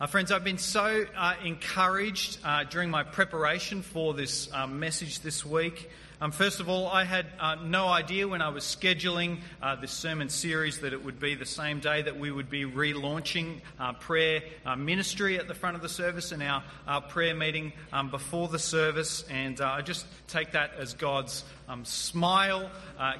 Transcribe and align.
Uh, 0.00 0.06
friends, 0.06 0.32
I've 0.32 0.44
been 0.44 0.56
so 0.56 1.04
uh, 1.14 1.34
encouraged 1.44 2.38
uh, 2.42 2.64
during 2.64 2.88
my 2.88 3.02
preparation 3.02 3.82
for 3.82 4.14
this 4.14 4.50
uh, 4.50 4.66
message 4.66 5.20
this 5.20 5.44
week. 5.44 5.90
Um, 6.22 6.32
first 6.32 6.60
of 6.60 6.68
all, 6.68 6.86
I 6.86 7.04
had 7.04 7.24
uh, 7.38 7.54
no 7.54 7.88
idea 7.88 8.28
when 8.28 8.42
I 8.42 8.50
was 8.50 8.62
scheduling 8.62 9.38
uh, 9.62 9.76
this 9.76 9.90
sermon 9.90 10.28
series 10.28 10.80
that 10.80 10.92
it 10.92 11.02
would 11.02 11.18
be 11.18 11.34
the 11.34 11.46
same 11.46 11.80
day 11.80 12.02
that 12.02 12.18
we 12.18 12.30
would 12.30 12.50
be 12.50 12.66
relaunching 12.66 13.62
prayer 14.00 14.42
ministry 14.76 15.38
at 15.38 15.48
the 15.48 15.54
front 15.54 15.76
of 15.76 15.82
the 15.82 15.88
service 15.88 16.30
and 16.30 16.42
our, 16.42 16.62
our 16.86 17.00
prayer 17.00 17.34
meeting 17.34 17.72
um, 17.90 18.10
before 18.10 18.48
the 18.48 18.58
service. 18.58 19.24
And 19.30 19.62
I 19.62 19.80
just 19.80 20.04
take 20.28 20.52
that 20.52 20.72
as 20.78 20.92
God's 20.92 21.42
um, 21.70 21.86
smile, 21.86 22.70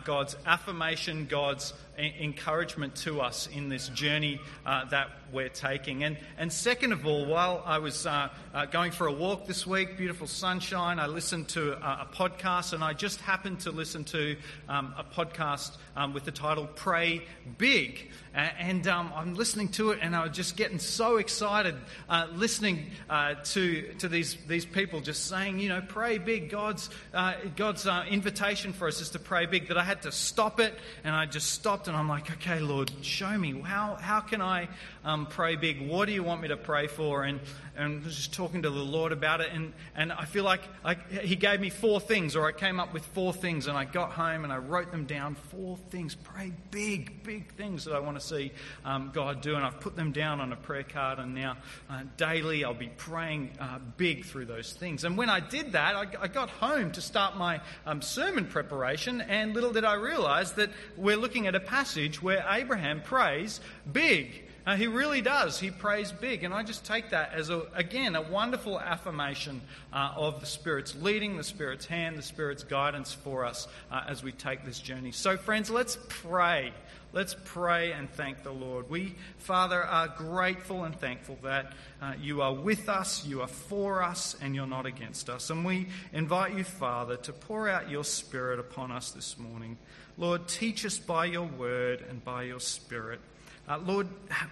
God's 0.04 0.36
affirmation, 0.44 1.24
God's 1.24 1.72
encouragement 2.00 2.94
to 2.96 3.20
us 3.20 3.48
in 3.54 3.68
this 3.68 3.88
journey 3.88 4.40
uh, 4.64 4.84
that 4.86 5.08
we're 5.32 5.48
taking. 5.48 6.04
And, 6.04 6.16
and 6.38 6.52
second 6.52 6.92
of 6.92 7.06
all, 7.06 7.26
while 7.26 7.62
I 7.64 7.78
was 7.78 8.06
uh, 8.06 8.28
uh, 8.54 8.66
going 8.66 8.92
for 8.92 9.06
a 9.06 9.12
walk 9.12 9.46
this 9.46 9.66
week, 9.66 9.96
beautiful 9.96 10.26
sunshine, 10.26 10.98
I 10.98 11.06
listened 11.06 11.48
to 11.50 11.72
a, 11.72 12.02
a 12.02 12.08
podcast 12.12 12.72
and 12.72 12.82
I 12.82 12.89
just 12.94 13.20
happened 13.20 13.60
to 13.60 13.70
listen 13.70 14.04
to 14.04 14.36
um, 14.68 14.94
a 14.96 15.04
podcast 15.04 15.76
um, 15.96 16.14
with 16.14 16.24
the 16.24 16.32
title 16.32 16.66
Pray 16.66 17.22
Big. 17.58 18.10
And 18.32 18.86
um, 18.86 19.12
I'm 19.14 19.34
listening 19.34 19.68
to 19.70 19.90
it 19.90 19.98
and 20.02 20.14
I 20.14 20.22
was 20.24 20.36
just 20.36 20.56
getting 20.56 20.78
so 20.78 21.16
excited 21.16 21.74
uh, 22.08 22.28
listening 22.32 22.90
uh, 23.08 23.34
to, 23.44 23.92
to 23.94 24.08
these, 24.08 24.36
these 24.46 24.64
people 24.64 25.00
just 25.00 25.26
saying, 25.26 25.58
you 25.58 25.68
know, 25.68 25.80
pray 25.80 26.18
big. 26.18 26.48
God's, 26.48 26.90
uh, 27.12 27.34
God's 27.56 27.86
invitation 28.08 28.72
for 28.72 28.86
us 28.86 29.00
is 29.00 29.10
to 29.10 29.18
pray 29.18 29.46
big 29.46 29.68
that 29.68 29.78
I 29.78 29.84
had 29.84 30.02
to 30.02 30.12
stop 30.12 30.60
it 30.60 30.74
and 31.02 31.14
I 31.14 31.26
just 31.26 31.50
stopped 31.50 31.88
and 31.88 31.96
I'm 31.96 32.08
like, 32.08 32.30
okay, 32.30 32.60
Lord, 32.60 32.90
show 33.02 33.36
me. 33.36 33.60
How, 33.60 33.96
how 33.96 34.20
can 34.20 34.40
I 34.40 34.68
um, 35.04 35.26
pray 35.26 35.56
big? 35.56 35.88
What 35.88 36.06
do 36.06 36.12
you 36.12 36.22
want 36.22 36.40
me 36.40 36.48
to 36.48 36.56
pray 36.56 36.86
for? 36.86 37.24
And, 37.24 37.40
and 37.76 38.04
was 38.04 38.14
just 38.14 38.34
talking 38.34 38.62
to 38.62 38.70
the 38.70 38.78
Lord 38.78 39.10
about 39.12 39.40
it. 39.40 39.50
And, 39.52 39.72
and 39.96 40.12
I 40.12 40.24
feel 40.26 40.44
like 40.44 40.60
I, 40.84 40.94
He 40.94 41.36
gave 41.36 41.60
me 41.60 41.70
four 41.70 41.98
things, 41.98 42.36
or 42.36 42.46
I 42.46 42.52
came 42.52 42.78
up 42.78 42.92
with 42.92 43.04
four 43.06 43.32
things, 43.32 43.66
and 43.66 43.76
I 43.76 43.84
got 43.84 44.10
home 44.10 44.44
and 44.44 44.52
I 44.52 44.58
wrote 44.58 44.90
them 44.90 45.06
down. 45.06 45.34
Four 45.34 45.78
things. 45.90 46.14
Pray 46.14 46.52
big, 46.70 47.22
big 47.22 47.52
things 47.54 47.84
that 47.86 47.94
I 47.94 47.98
want 48.00 48.19
to 48.19 48.19
see 48.20 48.52
um, 48.84 49.10
God 49.12 49.40
do. 49.40 49.54
And 49.54 49.64
I've 49.64 49.80
put 49.80 49.96
them 49.96 50.12
down 50.12 50.40
on 50.40 50.52
a 50.52 50.56
prayer 50.56 50.84
card, 50.84 51.18
and 51.18 51.34
now 51.34 51.56
uh, 51.88 52.02
daily 52.16 52.64
I'll 52.64 52.74
be 52.74 52.90
praying 52.96 53.50
uh, 53.60 53.78
big 53.96 54.24
through 54.24 54.46
those 54.46 54.72
things. 54.72 55.04
And 55.04 55.16
when 55.16 55.28
I 55.28 55.40
did 55.40 55.72
that, 55.72 55.96
I, 55.96 56.06
I 56.22 56.28
got 56.28 56.50
home 56.50 56.92
to 56.92 57.00
start 57.00 57.36
my 57.36 57.60
um, 57.86 58.02
sermon 58.02 58.46
preparation, 58.46 59.20
and 59.20 59.54
little 59.54 59.72
did 59.72 59.84
I 59.84 59.94
realize 59.94 60.52
that 60.54 60.70
we're 60.96 61.16
looking 61.16 61.46
at 61.46 61.54
a 61.54 61.60
passage 61.60 61.90
passage 61.90 62.22
where 62.22 62.44
Abraham 62.48 63.00
prays 63.00 63.60
big. 63.92 64.44
Uh, 64.66 64.76
he 64.76 64.86
really 64.86 65.22
does. 65.22 65.58
He 65.58 65.70
prays 65.70 66.12
big. 66.12 66.44
And 66.44 66.52
I 66.52 66.62
just 66.62 66.84
take 66.84 67.10
that 67.10 67.32
as, 67.32 67.50
a, 67.50 67.62
again, 67.74 68.14
a 68.14 68.22
wonderful 68.22 68.78
affirmation 68.78 69.62
uh, 69.92 70.12
of 70.14 70.40
the 70.40 70.46
Spirit's 70.46 70.94
leading, 70.94 71.36
the 71.36 71.42
Spirit's 71.42 71.86
hand, 71.86 72.18
the 72.18 72.22
Spirit's 72.22 72.62
guidance 72.62 73.12
for 73.12 73.44
us 73.44 73.66
uh, 73.90 74.02
as 74.06 74.22
we 74.22 74.32
take 74.32 74.64
this 74.64 74.78
journey. 74.78 75.10
So, 75.10 75.36
friends, 75.36 75.70
let's 75.70 75.98
pray. 76.08 76.72
Let's 77.12 77.34
pray 77.44 77.92
and 77.92 78.08
thank 78.08 78.44
the 78.44 78.52
Lord. 78.52 78.88
We, 78.88 79.16
Father, 79.38 79.82
are 79.82 80.08
grateful 80.08 80.84
and 80.84 80.98
thankful 80.98 81.38
that 81.42 81.72
uh, 82.00 82.14
you 82.20 82.40
are 82.42 82.54
with 82.54 82.88
us, 82.88 83.26
you 83.26 83.40
are 83.42 83.48
for 83.48 84.02
us, 84.02 84.36
and 84.40 84.54
you're 84.54 84.66
not 84.66 84.86
against 84.86 85.28
us. 85.28 85.50
And 85.50 85.64
we 85.64 85.88
invite 86.12 86.54
you, 86.54 86.62
Father, 86.62 87.16
to 87.16 87.32
pour 87.32 87.68
out 87.68 87.90
your 87.90 88.04
Spirit 88.04 88.60
upon 88.60 88.92
us 88.92 89.10
this 89.10 89.36
morning. 89.38 89.76
Lord, 90.16 90.46
teach 90.46 90.84
us 90.84 90.98
by 90.98 91.24
your 91.24 91.46
word 91.46 92.04
and 92.08 92.22
by 92.24 92.42
your 92.42 92.60
spirit. 92.60 93.20
Uh, 93.66 93.78
Lord, 93.78 94.06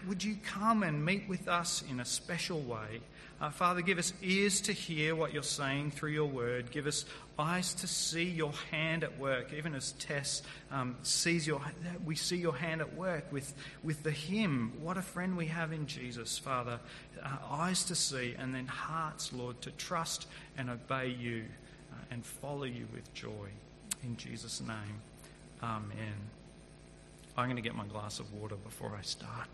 would 0.09 0.25
you 0.25 0.37
come 0.43 0.83
and 0.83 1.05
meet 1.05 1.28
with 1.28 1.47
us 1.47 1.84
in 1.91 2.00
a 2.00 2.05
special 2.05 2.61
way? 2.61 3.00
Uh, 3.41 3.50
Father, 3.50 3.83
give 3.83 3.98
us 3.98 4.12
ears 4.22 4.61
to 4.62 4.72
hear 4.72 5.15
what 5.15 5.33
you're 5.33 5.43
saying 5.43 5.91
through 5.91 6.11
your 6.11 6.27
word. 6.27 6.70
Give 6.70 6.87
us 6.87 7.05
eyes 7.39 7.72
to 7.75 7.86
see 7.86 8.25
your 8.25 8.53
hand 8.70 9.05
at 9.05 9.19
work, 9.19 9.53
even 9.56 9.75
as 9.75 9.92
Tess 9.92 10.43
um, 10.72 10.97
sees 11.03 11.47
your, 11.47 11.60
we 12.04 12.16
see 12.16 12.37
your 12.37 12.56
hand 12.56 12.81
at 12.81 12.94
work 12.97 13.31
with, 13.32 13.54
with 13.84 14.03
the 14.03 14.10
hymn. 14.10 14.72
What 14.82 14.97
a 14.97 15.03
friend 15.03 15.37
we 15.37 15.47
have 15.47 15.72
in 15.72 15.87
Jesus, 15.87 16.37
Father. 16.37 16.81
Uh, 17.22 17.37
eyes 17.50 17.84
to 17.84 17.94
see, 17.94 18.34
and 18.38 18.54
then 18.54 18.66
hearts, 18.66 19.32
Lord, 19.32 19.60
to 19.62 19.71
trust 19.72 20.27
and 20.56 20.69
obey 20.69 21.09
you 21.09 21.44
uh, 21.93 21.97
and 22.10 22.25
follow 22.25 22.65
you 22.65 22.87
with 22.93 23.12
joy. 23.15 23.48
In 24.03 24.16
Jesus' 24.16 24.60
name. 24.60 25.00
Amen. 25.62 26.15
I'm 27.37 27.47
going 27.47 27.56
to 27.56 27.62
get 27.62 27.77
my 27.77 27.87
glass 27.87 28.19
of 28.19 28.32
water 28.32 28.56
before 28.56 28.97
I 28.98 29.03
start. 29.03 29.48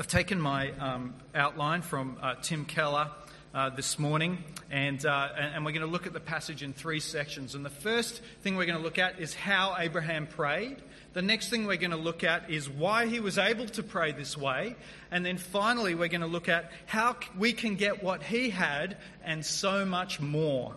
I've 0.00 0.06
taken 0.06 0.40
my 0.40 0.70
um, 0.78 1.12
outline 1.34 1.82
from 1.82 2.18
uh, 2.22 2.36
Tim 2.40 2.64
Keller 2.66 3.10
uh, 3.52 3.70
this 3.70 3.98
morning, 3.98 4.38
and, 4.70 5.04
uh, 5.04 5.28
and 5.36 5.64
we're 5.64 5.72
going 5.72 5.84
to 5.84 5.90
look 5.90 6.06
at 6.06 6.12
the 6.12 6.20
passage 6.20 6.62
in 6.62 6.72
three 6.72 7.00
sections. 7.00 7.56
And 7.56 7.64
the 7.64 7.70
first 7.70 8.22
thing 8.42 8.54
we're 8.54 8.66
going 8.66 8.78
to 8.78 8.84
look 8.84 9.00
at 9.00 9.18
is 9.18 9.34
how 9.34 9.74
Abraham 9.76 10.28
prayed. 10.28 10.76
The 11.14 11.22
next 11.22 11.48
thing 11.48 11.66
we're 11.66 11.78
going 11.78 11.90
to 11.90 11.96
look 11.96 12.22
at 12.22 12.48
is 12.48 12.70
why 12.70 13.06
he 13.06 13.18
was 13.18 13.38
able 13.38 13.66
to 13.66 13.82
pray 13.82 14.12
this 14.12 14.36
way. 14.36 14.76
And 15.10 15.26
then 15.26 15.36
finally, 15.36 15.96
we're 15.96 16.06
going 16.06 16.20
to 16.20 16.28
look 16.28 16.48
at 16.48 16.70
how 16.86 17.16
we 17.36 17.52
can 17.52 17.74
get 17.74 18.00
what 18.00 18.22
he 18.22 18.50
had 18.50 18.98
and 19.24 19.44
so 19.44 19.84
much 19.84 20.20
more. 20.20 20.76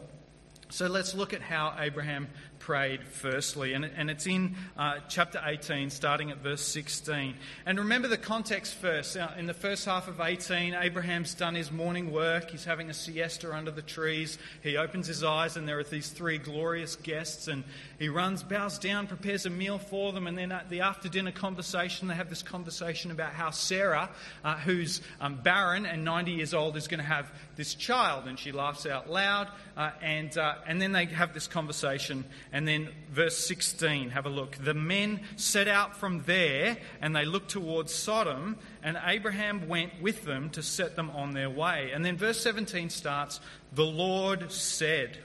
So 0.69 0.87
let's 0.87 1.13
look 1.13 1.33
at 1.33 1.41
how 1.41 1.75
Abraham 1.77 2.27
prayed 2.61 3.03
firstly. 3.03 3.73
And, 3.73 3.83
and 3.83 4.09
it's 4.09 4.27
in 4.27 4.55
uh, 4.77 4.99
chapter 5.09 5.41
18, 5.43 5.89
starting 5.89 6.29
at 6.29 6.37
verse 6.37 6.61
16. 6.61 7.33
And 7.65 7.79
remember 7.79 8.07
the 8.07 8.17
context 8.17 8.75
first. 8.75 9.15
Now, 9.15 9.33
in 9.37 9.47
the 9.47 9.53
first 9.53 9.85
half 9.85 10.07
of 10.07 10.21
18, 10.21 10.75
Abraham's 10.75 11.33
done 11.33 11.55
his 11.55 11.71
morning 11.71 12.11
work. 12.11 12.51
He's 12.51 12.63
having 12.63 12.89
a 12.89 12.93
siesta 12.93 13.53
under 13.53 13.71
the 13.71 13.81
trees. 13.81 14.37
He 14.61 14.77
opens 14.77 15.07
his 15.07 15.23
eyes, 15.23 15.57
and 15.57 15.67
there 15.67 15.79
are 15.79 15.83
these 15.83 16.09
three 16.09 16.37
glorious 16.37 16.95
guests. 16.95 17.47
And 17.47 17.63
he 17.97 18.09
runs, 18.09 18.43
bows 18.43 18.77
down, 18.77 19.07
prepares 19.07 19.45
a 19.45 19.49
meal 19.49 19.79
for 19.79 20.13
them. 20.13 20.27
And 20.27 20.37
then 20.37 20.51
at 20.51 20.69
the 20.69 20.81
after 20.81 21.09
dinner 21.09 21.31
conversation, 21.31 22.07
they 22.07 22.15
have 22.15 22.29
this 22.29 22.43
conversation 22.43 23.09
about 23.09 23.33
how 23.33 23.49
Sarah, 23.49 24.09
uh, 24.43 24.55
who's 24.57 25.01
um, 25.19 25.35
barren 25.35 25.87
and 25.87 26.05
90 26.05 26.31
years 26.31 26.53
old, 26.53 26.77
is 26.77 26.87
going 26.87 26.99
to 26.99 27.05
have 27.05 27.31
this 27.55 27.73
child. 27.73 28.27
And 28.27 28.37
she 28.37 28.51
laughs 28.51 28.85
out 28.85 29.09
loud. 29.09 29.47
Uh, 29.75 29.89
and, 30.01 30.37
uh, 30.37 30.55
and 30.67 30.81
then 30.81 30.91
they 30.91 31.05
have 31.05 31.33
this 31.33 31.47
conversation. 31.47 32.23
And 32.53 32.67
then 32.67 32.89
verse 33.09 33.37
16, 33.37 34.09
have 34.09 34.25
a 34.25 34.29
look. 34.29 34.57
The 34.57 34.73
men 34.73 35.21
set 35.37 35.69
out 35.69 35.95
from 35.95 36.23
there 36.23 36.77
and 37.01 37.15
they 37.15 37.23
looked 37.23 37.51
towards 37.51 37.93
Sodom, 37.93 38.57
and 38.83 38.99
Abraham 39.05 39.69
went 39.69 40.01
with 40.01 40.25
them 40.25 40.49
to 40.51 40.61
set 40.61 40.97
them 40.97 41.09
on 41.11 41.33
their 41.33 41.49
way. 41.49 41.91
And 41.93 42.03
then 42.03 42.17
verse 42.17 42.41
17 42.41 42.89
starts, 42.89 43.39
The 43.71 43.85
Lord 43.85 44.51
said. 44.51 45.17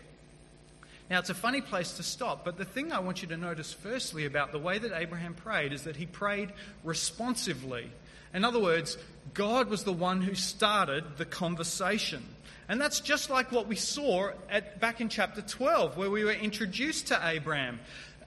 Now, 1.08 1.20
it's 1.20 1.30
a 1.30 1.34
funny 1.34 1.60
place 1.60 1.92
to 1.94 2.02
stop, 2.02 2.44
but 2.44 2.56
the 2.56 2.64
thing 2.64 2.90
I 2.90 2.98
want 2.98 3.22
you 3.22 3.28
to 3.28 3.36
notice 3.36 3.72
firstly 3.72 4.24
about 4.24 4.50
the 4.50 4.58
way 4.58 4.78
that 4.78 4.92
Abraham 4.92 5.34
prayed 5.34 5.72
is 5.72 5.82
that 5.82 5.96
he 5.96 6.06
prayed 6.06 6.52
responsively. 6.82 7.90
In 8.34 8.44
other 8.44 8.58
words, 8.58 8.98
God 9.32 9.68
was 9.68 9.84
the 9.84 9.92
one 9.92 10.20
who 10.20 10.34
started 10.34 11.16
the 11.16 11.24
conversation. 11.24 12.24
And 12.68 12.80
that's 12.80 13.00
just 13.00 13.30
like 13.30 13.52
what 13.52 13.68
we 13.68 13.76
saw 13.76 14.30
at, 14.50 14.80
back 14.80 15.00
in 15.00 15.08
chapter 15.08 15.40
12, 15.40 15.96
where 15.96 16.10
we 16.10 16.24
were 16.24 16.32
introduced 16.32 17.08
to 17.08 17.20
Abraham. 17.22 17.78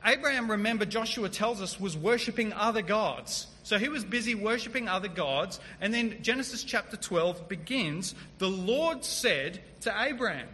Abraham, 0.06 0.50
remember, 0.50 0.86
Joshua 0.86 1.28
tells 1.28 1.62
us, 1.62 1.80
was 1.80 1.98
worshipping 1.98 2.54
other 2.54 2.82
gods. 2.82 3.48
So 3.64 3.78
he 3.78 3.90
was 3.90 4.06
busy 4.06 4.34
worshipping 4.34 4.88
other 4.88 5.10
gods. 5.10 5.60
And 5.82 5.94
then 5.94 6.20
Genesis 6.22 6.64
chapter 6.64 6.96
12 6.96 7.50
begins 7.50 8.16
The 8.38 8.50
Lord 8.50 9.04
said 9.04 9.60
to 9.82 9.94
Abraham, 10.02 10.48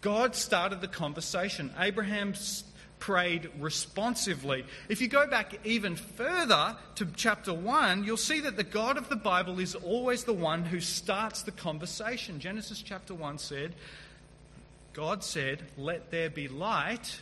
God 0.00 0.34
started 0.34 0.80
the 0.80 0.88
conversation. 0.88 1.72
Abraham 1.78 2.34
prayed 3.02 3.50
responsively. 3.58 4.64
If 4.88 5.00
you 5.00 5.08
go 5.08 5.26
back 5.26 5.58
even 5.64 5.96
further 5.96 6.76
to 6.94 7.06
chapter 7.16 7.52
1, 7.52 8.04
you'll 8.04 8.16
see 8.16 8.38
that 8.38 8.56
the 8.56 8.62
God 8.62 8.96
of 8.96 9.08
the 9.08 9.16
Bible 9.16 9.58
is 9.58 9.74
always 9.74 10.22
the 10.22 10.32
one 10.32 10.62
who 10.62 10.78
starts 10.78 11.42
the 11.42 11.50
conversation. 11.50 12.38
Genesis 12.38 12.80
chapter 12.80 13.12
1 13.12 13.38
said, 13.38 13.74
God 14.92 15.24
said, 15.24 15.64
Let 15.76 16.12
there 16.12 16.30
be 16.30 16.46
light. 16.46 17.20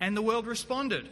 And 0.00 0.16
the 0.16 0.22
world 0.22 0.48
responded 0.48 1.08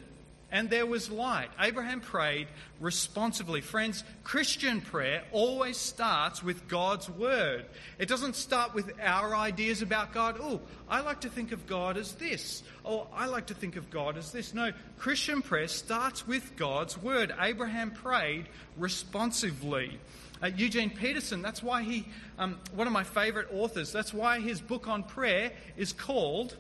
and 0.52 0.68
there 0.68 0.84
was 0.84 1.10
light. 1.10 1.48
Abraham 1.58 2.00
prayed 2.00 2.46
responsibly. 2.78 3.62
Friends, 3.62 4.04
Christian 4.22 4.82
prayer 4.82 5.24
always 5.32 5.78
starts 5.78 6.42
with 6.42 6.68
God's 6.68 7.08
word. 7.08 7.64
It 7.98 8.06
doesn't 8.06 8.36
start 8.36 8.74
with 8.74 8.92
our 9.02 9.34
ideas 9.34 9.80
about 9.80 10.12
God. 10.12 10.36
Oh, 10.40 10.60
I 10.88 11.00
like 11.00 11.22
to 11.22 11.30
think 11.30 11.52
of 11.52 11.66
God 11.66 11.96
as 11.96 12.12
this. 12.12 12.62
Oh, 12.84 13.08
I 13.14 13.26
like 13.26 13.46
to 13.46 13.54
think 13.54 13.76
of 13.76 13.90
God 13.90 14.18
as 14.18 14.30
this. 14.30 14.52
No, 14.52 14.72
Christian 14.98 15.40
prayer 15.40 15.68
starts 15.68 16.28
with 16.28 16.54
God's 16.56 17.00
word. 17.00 17.34
Abraham 17.40 17.90
prayed 17.90 18.46
responsively. 18.76 19.98
Uh, 20.42 20.48
Eugene 20.48 20.90
Peterson, 20.90 21.40
that's 21.40 21.62
why 21.62 21.82
he, 21.82 22.04
um, 22.38 22.58
one 22.74 22.86
of 22.86 22.92
my 22.92 23.04
favorite 23.04 23.48
authors, 23.54 23.90
that's 23.90 24.12
why 24.12 24.38
his 24.40 24.60
book 24.60 24.86
on 24.86 25.02
prayer 25.02 25.52
is 25.78 25.94
called 25.94 26.56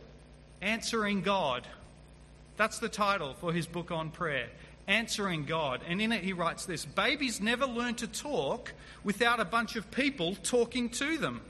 Answering 0.62 1.22
God. 1.22 1.66
That's 2.62 2.78
the 2.78 2.88
title 2.88 3.34
for 3.34 3.52
his 3.52 3.66
book 3.66 3.90
on 3.90 4.12
prayer. 4.12 4.48
Answering 4.86 5.46
God. 5.46 5.80
And 5.88 6.00
in 6.00 6.12
it, 6.12 6.22
he 6.22 6.32
writes 6.32 6.64
this 6.64 6.84
Babies 6.84 7.40
never 7.40 7.66
learn 7.66 7.96
to 7.96 8.06
talk 8.06 8.72
without 9.02 9.40
a 9.40 9.44
bunch 9.44 9.74
of 9.74 9.90
people 9.90 10.36
talking 10.44 10.88
to 10.90 11.18
them. 11.18 11.40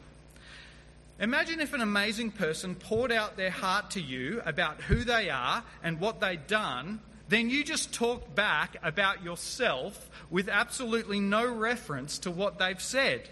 Imagine 1.20 1.60
if 1.60 1.74
an 1.74 1.82
amazing 1.82 2.30
person 2.30 2.74
poured 2.74 3.12
out 3.12 3.36
their 3.36 3.50
heart 3.50 3.90
to 3.90 4.00
you 4.00 4.40
about 4.46 4.80
who 4.80 5.04
they 5.04 5.28
are 5.28 5.62
and 5.82 6.00
what 6.00 6.18
they'd 6.20 6.46
done, 6.46 6.98
then 7.28 7.50
you 7.50 7.62
just 7.62 7.92
talked 7.92 8.34
back 8.34 8.78
about 8.82 9.22
yourself 9.22 10.08
with 10.30 10.48
absolutely 10.48 11.20
no 11.20 11.46
reference 11.46 12.20
to 12.20 12.30
what 12.30 12.58
they've 12.58 12.80
said. 12.80 13.28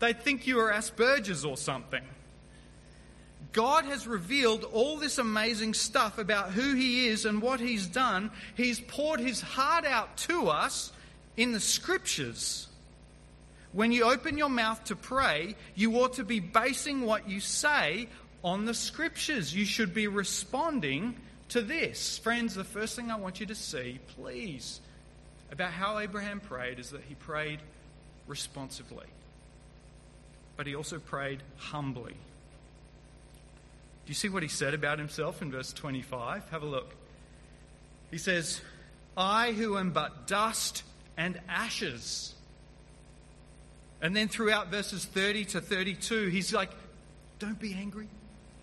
They'd 0.00 0.20
think 0.20 0.48
you 0.48 0.56
were 0.56 0.72
Asperger's 0.72 1.44
or 1.44 1.56
something. 1.56 2.02
God 3.52 3.84
has 3.84 4.06
revealed 4.06 4.64
all 4.72 4.96
this 4.96 5.18
amazing 5.18 5.74
stuff 5.74 6.18
about 6.18 6.52
who 6.52 6.74
He 6.74 7.08
is 7.08 7.26
and 7.26 7.42
what 7.42 7.60
He's 7.60 7.86
done. 7.86 8.30
He's 8.56 8.80
poured 8.80 9.20
His 9.20 9.40
heart 9.40 9.84
out 9.84 10.16
to 10.18 10.48
us 10.48 10.92
in 11.36 11.52
the 11.52 11.60
Scriptures. 11.60 12.68
When 13.72 13.92
you 13.92 14.04
open 14.04 14.36
your 14.36 14.48
mouth 14.48 14.82
to 14.84 14.96
pray, 14.96 15.54
you 15.74 15.94
ought 16.00 16.14
to 16.14 16.24
be 16.24 16.40
basing 16.40 17.02
what 17.02 17.28
you 17.28 17.40
say 17.40 18.08
on 18.42 18.64
the 18.64 18.74
Scriptures. 18.74 19.54
You 19.54 19.64
should 19.64 19.94
be 19.94 20.08
responding 20.08 21.16
to 21.50 21.60
this. 21.60 22.18
Friends, 22.18 22.54
the 22.54 22.64
first 22.64 22.96
thing 22.96 23.10
I 23.10 23.16
want 23.16 23.40
you 23.40 23.46
to 23.46 23.54
see, 23.54 23.98
please, 24.16 24.80
about 25.50 25.72
how 25.72 25.98
Abraham 25.98 26.40
prayed 26.40 26.78
is 26.78 26.90
that 26.90 27.02
he 27.06 27.14
prayed 27.14 27.60
responsively, 28.26 29.06
but 30.56 30.66
he 30.66 30.74
also 30.74 30.98
prayed 30.98 31.42
humbly. 31.58 32.14
Do 34.04 34.10
you 34.10 34.14
see 34.14 34.28
what 34.28 34.42
he 34.42 34.48
said 34.48 34.74
about 34.74 34.98
himself 34.98 35.42
in 35.42 35.50
verse 35.50 35.72
25? 35.72 36.48
Have 36.50 36.62
a 36.62 36.66
look. 36.66 36.94
He 38.10 38.18
says, 38.18 38.60
I 39.16 39.52
who 39.52 39.78
am 39.78 39.90
but 39.90 40.26
dust 40.26 40.82
and 41.16 41.40
ashes. 41.48 42.34
And 44.00 44.16
then 44.16 44.28
throughout 44.28 44.68
verses 44.68 45.04
30 45.04 45.44
to 45.46 45.60
32, 45.60 46.26
he's 46.26 46.52
like, 46.52 46.70
Don't 47.38 47.60
be 47.60 47.74
angry. 47.74 48.08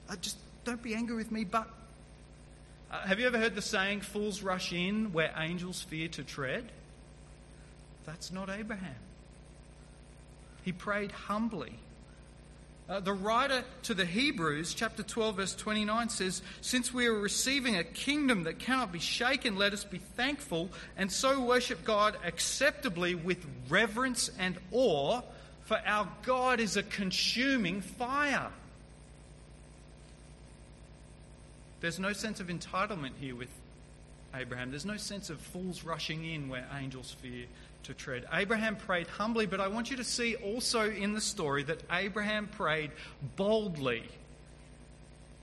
Uh, 0.10 0.16
just 0.18 0.38
don't 0.66 0.84
be 0.84 0.94
angry 0.94 1.16
with 1.16 1.32
me, 1.32 1.46
but. 1.46 1.68
Uh, 2.92 3.00
have 3.02 3.20
you 3.20 3.28
ever 3.28 3.38
heard 3.38 3.56
the 3.56 3.62
saying, 3.62 4.02
fools 4.02 4.42
rush 4.42 4.74
in 4.74 5.14
where 5.14 5.32
angels 5.38 5.82
fear 5.82 6.08
to 6.10 6.24
tread? 6.24 6.72
That's 8.06 8.32
not 8.32 8.50
Abraham. 8.50 8.96
He 10.64 10.72
prayed 10.72 11.12
humbly. 11.12 11.74
Uh, 12.90 13.00
the 13.00 13.14
writer 13.14 13.64
to 13.84 13.94
the 13.94 14.06
Hebrews, 14.06 14.74
chapter 14.74 15.04
12, 15.04 15.36
verse 15.36 15.56
29, 15.56 16.10
says, 16.10 16.42
Since 16.62 16.92
we 16.92 17.06
are 17.06 17.14
receiving 17.14 17.76
a 17.76 17.84
kingdom 17.84 18.46
that 18.46 18.58
cannot 18.58 18.92
be 18.92 18.98
shaken, 18.98 19.58
let 19.58 19.74
us 19.74 19.84
be 19.84 20.00
thankful 20.00 20.70
and 20.98 21.12
so 21.12 21.40
worship 21.40 21.84
God 21.84 22.18
acceptably 22.26 23.14
with 23.14 23.46
reverence 23.70 24.32
and 24.40 24.58
awe, 24.72 25.22
for 25.66 25.80
our 25.86 26.08
God 26.24 26.60
is 26.60 26.78
a 26.78 26.84
consuming 26.84 27.82
fire. 27.82 28.50
There's 31.82 32.00
no 32.00 32.14
sense 32.14 32.40
of 32.40 32.48
entitlement 32.48 33.12
here 33.20 33.36
with 33.36 33.50
Abraham. 34.34 34.72
There's 34.72 34.86
no 34.86 34.98
sense 34.98 35.30
of 35.30 35.40
fools 35.40 35.84
rushing 35.84 36.26
in 36.26 36.50
where 36.50 36.68
angels 36.76 37.16
fear 37.22 37.46
to 37.84 37.94
tread. 37.94 38.26
Abraham 38.32 38.76
prayed 38.76 39.08
humbly, 39.08 39.46
but 39.46 39.60
I 39.60 39.68
want 39.68 39.90
you 39.90 39.98
to 39.98 40.04
see 40.04 40.36
also 40.36 40.90
in 40.90 41.14
the 41.14 41.22
story 41.22 41.64
that 41.64 41.82
Abraham 41.92 42.48
prayed 42.48 42.92
boldly. 43.36 44.04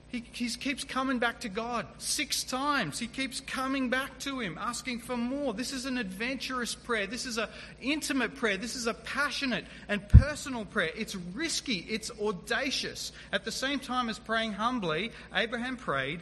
He, 0.09 0.25
he, 0.33 0.49
keeps 0.49 0.85
coming 0.85 1.19
back 1.19 1.41
to 1.41 1.49
God 1.49 1.85
six 1.99 2.45
times. 2.45 2.99
He 2.99 3.09
keeps 3.09 3.41
coming 3.41 3.91
back 3.91 4.19
to 4.21 4.39
Him, 4.39 4.57
asking 4.59 5.01
for 5.01 5.17
more. 5.17 5.53
This 5.53 5.73
is 5.73 5.85
an 5.85 5.99
adventurous 5.99 6.77
prayer. 6.77 7.09
This 7.09 7.27
is 7.27 7.39
an 7.39 7.49
intimate 7.83 8.37
prayer. 8.37 8.57
This 8.57 8.77
is 8.77 8.87
a 8.87 8.95
passionate 8.95 9.65
and 9.89 10.09
personal 10.09 10.65
prayer. 10.65 10.91
It's 10.97 11.17
risky, 11.17 11.85
it's 11.89 12.13
audacious. 12.23 13.11
At 13.33 13.45
the 13.45 13.53
same 13.53 13.81
time 13.81 14.09
as 14.09 14.19
praying 14.19 14.53
humbly, 14.53 15.11
Abraham 15.35 15.77
prayed 15.77 16.21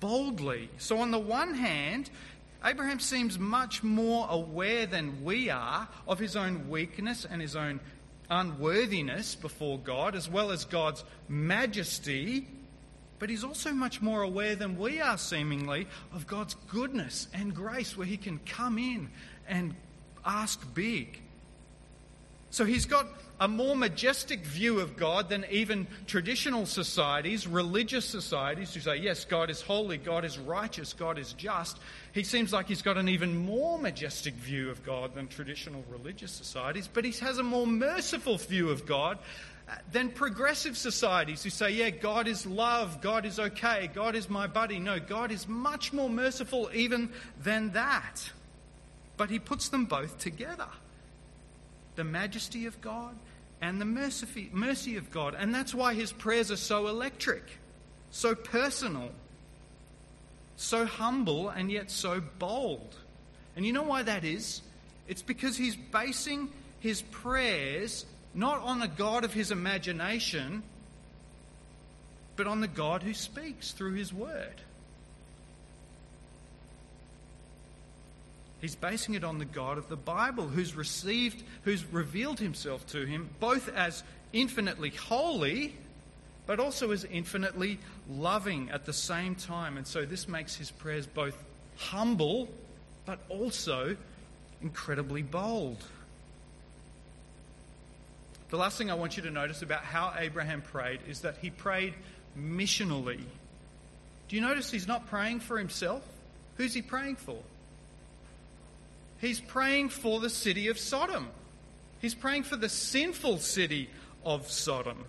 boldly. 0.00 0.70
So, 0.78 0.98
on 0.98 1.10
the 1.10 1.18
one 1.18 1.54
hand, 1.54 2.08
Abraham 2.66 2.98
seems 2.98 3.38
much 3.38 3.84
more 3.84 4.26
aware 4.28 4.86
than 4.86 5.22
we 5.22 5.50
are 5.50 5.86
of 6.08 6.18
his 6.18 6.34
own 6.34 6.68
weakness 6.68 7.24
and 7.24 7.40
his 7.40 7.54
own 7.54 7.78
unworthiness 8.28 9.36
before 9.36 9.78
God, 9.78 10.16
as 10.16 10.28
well 10.28 10.50
as 10.50 10.64
God's 10.64 11.04
majesty. 11.28 12.48
But 13.20 13.30
he's 13.30 13.44
also 13.44 13.70
much 13.70 14.02
more 14.02 14.22
aware 14.22 14.56
than 14.56 14.76
we 14.76 15.00
are, 15.00 15.16
seemingly, 15.16 15.86
of 16.12 16.26
God's 16.26 16.56
goodness 16.68 17.28
and 17.32 17.54
grace, 17.54 17.96
where 17.96 18.06
he 18.06 18.16
can 18.16 18.40
come 18.44 18.78
in 18.78 19.10
and 19.46 19.76
ask 20.24 20.60
big. 20.74 21.22
So 22.50 22.64
he's 22.64 22.84
got 22.84 23.06
a 23.38 23.46
more 23.46 23.76
majestic 23.76 24.40
view 24.40 24.80
of 24.80 24.96
God 24.96 25.28
than 25.28 25.44
even 25.50 25.86
traditional 26.06 26.64
societies, 26.64 27.46
religious 27.46 28.06
societies, 28.06 28.72
who 28.72 28.80
say, 28.80 28.96
yes, 28.96 29.24
God 29.26 29.50
is 29.50 29.60
holy, 29.60 29.98
God 29.98 30.24
is 30.24 30.38
righteous, 30.38 30.94
God 30.94 31.18
is 31.18 31.34
just. 31.34 31.78
He 32.12 32.22
seems 32.22 32.52
like 32.52 32.66
he's 32.66 32.82
got 32.82 32.96
an 32.96 33.08
even 33.08 33.36
more 33.36 33.78
majestic 33.78 34.34
view 34.34 34.70
of 34.70 34.84
God 34.84 35.14
than 35.14 35.28
traditional 35.28 35.84
religious 35.90 36.32
societies, 36.32 36.88
but 36.92 37.04
he 37.04 37.12
has 37.24 37.38
a 37.38 37.42
more 37.42 37.66
merciful 37.66 38.38
view 38.38 38.70
of 38.70 38.86
God 38.86 39.18
uh, 39.68 39.74
than 39.92 40.08
progressive 40.08 40.76
societies 40.76 41.42
who 41.42 41.50
say, 41.50 41.70
yeah, 41.70 41.90
God 41.90 42.26
is 42.28 42.46
love, 42.46 43.02
God 43.02 43.26
is 43.26 43.38
okay, 43.38 43.90
God 43.92 44.14
is 44.14 44.30
my 44.30 44.46
buddy. 44.46 44.78
No, 44.78 44.98
God 44.98 45.30
is 45.30 45.46
much 45.46 45.92
more 45.92 46.08
merciful 46.08 46.70
even 46.72 47.10
than 47.42 47.72
that. 47.72 48.30
But 49.18 49.28
he 49.28 49.38
puts 49.38 49.68
them 49.68 49.84
both 49.84 50.18
together 50.18 50.68
the 51.96 52.04
majesty 52.04 52.66
of 52.66 52.80
God 52.80 53.16
and 53.60 53.80
the 53.80 53.84
mercy, 53.84 54.50
mercy 54.52 54.96
of 54.96 55.10
God. 55.10 55.34
And 55.38 55.54
that's 55.54 55.74
why 55.74 55.94
his 55.94 56.12
prayers 56.12 56.50
are 56.50 56.56
so 56.56 56.88
electric, 56.88 57.42
so 58.10 58.34
personal, 58.34 59.10
so 60.56 60.84
humble, 60.84 61.48
and 61.48 61.70
yet 61.70 61.90
so 61.90 62.20
bold. 62.38 62.94
And 63.54 63.64
you 63.64 63.72
know 63.72 63.82
why 63.82 64.02
that 64.02 64.24
is? 64.24 64.60
It's 65.08 65.22
because 65.22 65.56
he's 65.56 65.76
basing 65.76 66.50
his 66.80 67.02
prayers 67.02 68.04
not 68.34 68.60
on 68.60 68.80
the 68.80 68.88
God 68.88 69.24
of 69.24 69.32
his 69.32 69.50
imagination, 69.50 70.62
but 72.36 72.46
on 72.46 72.60
the 72.60 72.68
God 72.68 73.02
who 73.02 73.14
speaks 73.14 73.72
through 73.72 73.94
his 73.94 74.12
word. 74.12 74.60
He's 78.60 78.74
basing 78.74 79.14
it 79.14 79.24
on 79.24 79.38
the 79.38 79.44
God 79.44 79.78
of 79.78 79.88
the 79.88 79.96
Bible, 79.96 80.48
who's 80.48 80.74
received, 80.74 81.42
who's 81.64 81.84
revealed 81.92 82.40
himself 82.40 82.86
to 82.88 83.04
him, 83.04 83.28
both 83.38 83.68
as 83.74 84.02
infinitely 84.32 84.90
holy, 84.90 85.74
but 86.46 86.58
also 86.58 86.90
as 86.90 87.04
infinitely 87.04 87.78
loving 88.08 88.70
at 88.70 88.86
the 88.86 88.92
same 88.92 89.34
time. 89.34 89.76
And 89.76 89.86
so 89.86 90.04
this 90.04 90.26
makes 90.26 90.56
his 90.56 90.70
prayers 90.70 91.06
both 91.06 91.36
humble, 91.76 92.48
but 93.04 93.18
also 93.28 93.96
incredibly 94.62 95.22
bold. 95.22 95.84
The 98.48 98.56
last 98.56 98.78
thing 98.78 98.90
I 98.90 98.94
want 98.94 99.16
you 99.16 99.24
to 99.24 99.30
notice 99.30 99.62
about 99.62 99.82
how 99.82 100.14
Abraham 100.16 100.62
prayed 100.62 101.00
is 101.08 101.20
that 101.20 101.36
he 101.42 101.50
prayed 101.50 101.94
missionally. 102.38 103.20
Do 104.28 104.36
you 104.36 104.42
notice 104.42 104.70
he's 104.70 104.88
not 104.88 105.08
praying 105.08 105.40
for 105.40 105.58
himself? 105.58 106.02
Who's 106.56 106.72
he 106.72 106.80
praying 106.80 107.16
for? 107.16 107.38
He's 109.26 109.40
praying 109.40 109.88
for 109.88 110.20
the 110.20 110.30
city 110.30 110.68
of 110.68 110.78
Sodom. 110.78 111.28
He's 112.00 112.14
praying 112.14 112.44
for 112.44 112.54
the 112.54 112.68
sinful 112.68 113.38
city 113.38 113.90
of 114.24 114.48
Sodom. 114.48 115.04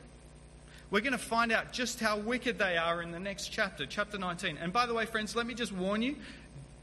We're 0.90 1.02
going 1.02 1.12
to 1.12 1.20
find 1.20 1.52
out 1.52 1.72
just 1.72 2.00
how 2.00 2.18
wicked 2.18 2.58
they 2.58 2.78
are 2.78 3.04
in 3.04 3.12
the 3.12 3.20
next 3.20 3.50
chapter, 3.50 3.86
chapter 3.86 4.18
19. 4.18 4.58
And 4.58 4.74
by 4.74 4.88
the 4.88 4.94
way, 4.96 5.06
friends, 5.06 5.36
let 5.36 5.46
me 5.46 5.54
just 5.54 5.72
warn 5.72 6.02
you 6.02 6.16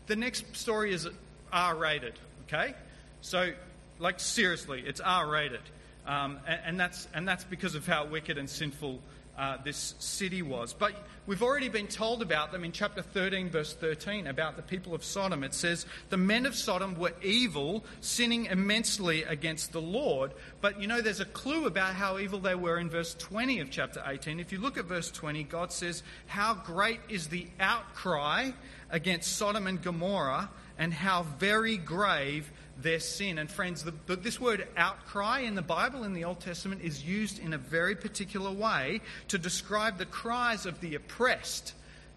the 0.07 0.14
next 0.14 0.55
story 0.55 0.93
is 0.93 1.09
R 1.53 1.75
rated, 1.75 2.14
okay? 2.47 2.75
So, 3.21 3.50
like, 3.99 4.21
seriously, 4.21 4.85
it's 4.87 5.00
R 5.00 5.29
rated. 5.29 5.62
Um, 6.07 6.38
and, 6.47 6.61
and, 6.64 6.81
that's, 6.81 7.09
and 7.14 7.26
that's 7.26 7.43
because 7.43 7.75
of 7.75 7.85
how 7.85 8.07
wicked 8.07 8.38
and 8.38 8.49
sinful 8.49 9.00
uh, 9.37 9.57
this 9.64 9.95
city 9.99 10.43
was. 10.43 10.73
But 10.73 10.93
we've 11.26 11.43
already 11.43 11.69
been 11.69 11.88
told 11.88 12.23
about 12.23 12.53
them 12.53 12.64
in 12.64 12.73
chapter 12.73 13.03
13, 13.03 13.50
verse 13.50 13.75
13, 13.75 14.26
about 14.26 14.57
the 14.57 14.62
people 14.62 14.95
of 14.95 15.05
Sodom. 15.05 15.43
It 15.43 15.55
says, 15.55 15.87
The 16.11 16.17
men 16.17 16.47
of 16.47 16.55
Sodom 16.55 16.99
were 16.99 17.12
evil, 17.23 17.85
sinning 18.00 18.47
immensely 18.47 19.25
against 19.25 19.73
the 19.73 19.81
Lord. 19.81 20.33
But 20.61 20.81
you 20.81 20.87
know, 20.87 21.00
there's 21.00 21.21
a 21.21 21.25
clue 21.25 21.67
about 21.67 21.95
how 21.95 22.19
evil 22.19 22.38
they 22.38 22.55
were 22.55 22.79
in 22.79 22.91
verse 22.91 23.14
20 23.14 23.61
of 23.61 23.71
chapter 23.71 24.03
18. 24.07 24.38
If 24.41 24.53
you 24.53 24.59
look 24.59 24.79
at 24.79 24.85
verse 24.85 25.11
20, 25.11 25.43
God 25.45 25.73
says, 25.73 26.03
How 26.26 26.55
great 26.55 27.00
is 27.09 27.29
the 27.29 27.47
outcry 27.59 28.50
against 28.91 29.37
Sodom 29.37 29.67
and 29.67 29.83
Gomorrah, 29.83 30.50
and 30.79 30.93
how 30.93 31.25
very 31.38 31.76
grave 31.76 32.50
their 32.76 33.00
sin. 33.00 33.38
And 33.38 33.50
friends, 33.50 33.85
the, 33.85 34.16
this 34.16 34.40
word 34.40 34.66
outcry 34.76 35.40
in 35.40 35.54
the 35.54 35.62
Bible, 35.62 36.04
in 36.04 36.12
the 36.12 36.25
Old 36.25 36.40
Testament, 36.40 36.83
is 36.83 37.04
used 37.04 37.38
in 37.38 37.52
a 37.52 37.59
very 37.59 37.95
particular 37.95 38.50
way 38.50 39.00
to 39.28 39.38
describe 39.38 39.99
the 39.99 40.07
cries 40.07 40.66
of 40.66 40.81
the 40.81 40.95
oppressed 40.95 41.75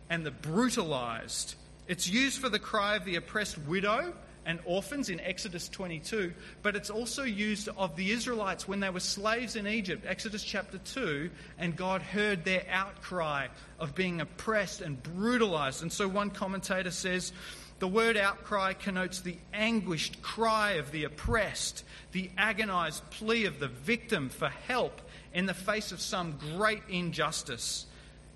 and 0.10 0.26
the 0.26 0.32
brutalized. 0.32 1.56
It's 1.88 2.10
used 2.10 2.40
for 2.40 2.50
the 2.50 2.60
cry 2.60 2.96
of 2.96 3.06
the 3.06 3.16
oppressed 3.16 3.58
widow 3.60 4.14
and 4.46 4.60
orphans 4.64 5.10
in 5.10 5.20
Exodus 5.20 5.68
22, 5.68 6.34
but 6.64 6.76
it's 6.76 6.90
also 6.90 7.24
used 7.24 7.68
of 7.78 7.98
the 7.98 8.12
Israelites 8.12 8.66
when 8.66 8.80
they 8.80 8.90
were 8.90 9.02
slaves 9.02 9.58
in 9.58 9.68
Egypt, 9.68 10.06
Exodus 10.08 10.42
chapter 10.42 10.78
2, 10.78 11.30
and 11.60 11.76
God 11.76 12.02
heard 12.02 12.46
their 12.46 12.64
outcry 12.72 13.48
of 13.78 13.94
being 13.94 14.22
oppressed 14.22 14.80
and 14.80 15.04
brutalized. 15.04 15.82
And 15.82 15.92
so 15.92 16.08
one 16.08 16.30
commentator 16.30 16.92
says, 16.92 17.34
the 17.79 17.88
word 17.88 18.17
outcry 18.17 18.74
connotes 18.74 19.22
the 19.22 19.38
anguished 19.53 20.22
cry 20.22 20.74
of 20.74 20.91
the 20.91 21.03
oppressed, 21.03 21.84
the 22.12 22.31
agonized 22.38 23.07
plea 23.12 23.46
of 23.46 23.60
the 23.60 23.67
victim 23.67 24.29
for 24.29 24.50
help 24.50 25.01
in 25.34 25.46
the 25.46 25.53
face 25.53 25.91
of 25.91 26.01
some 26.01 26.39
great 26.55 26.81
injustice. 26.89 27.86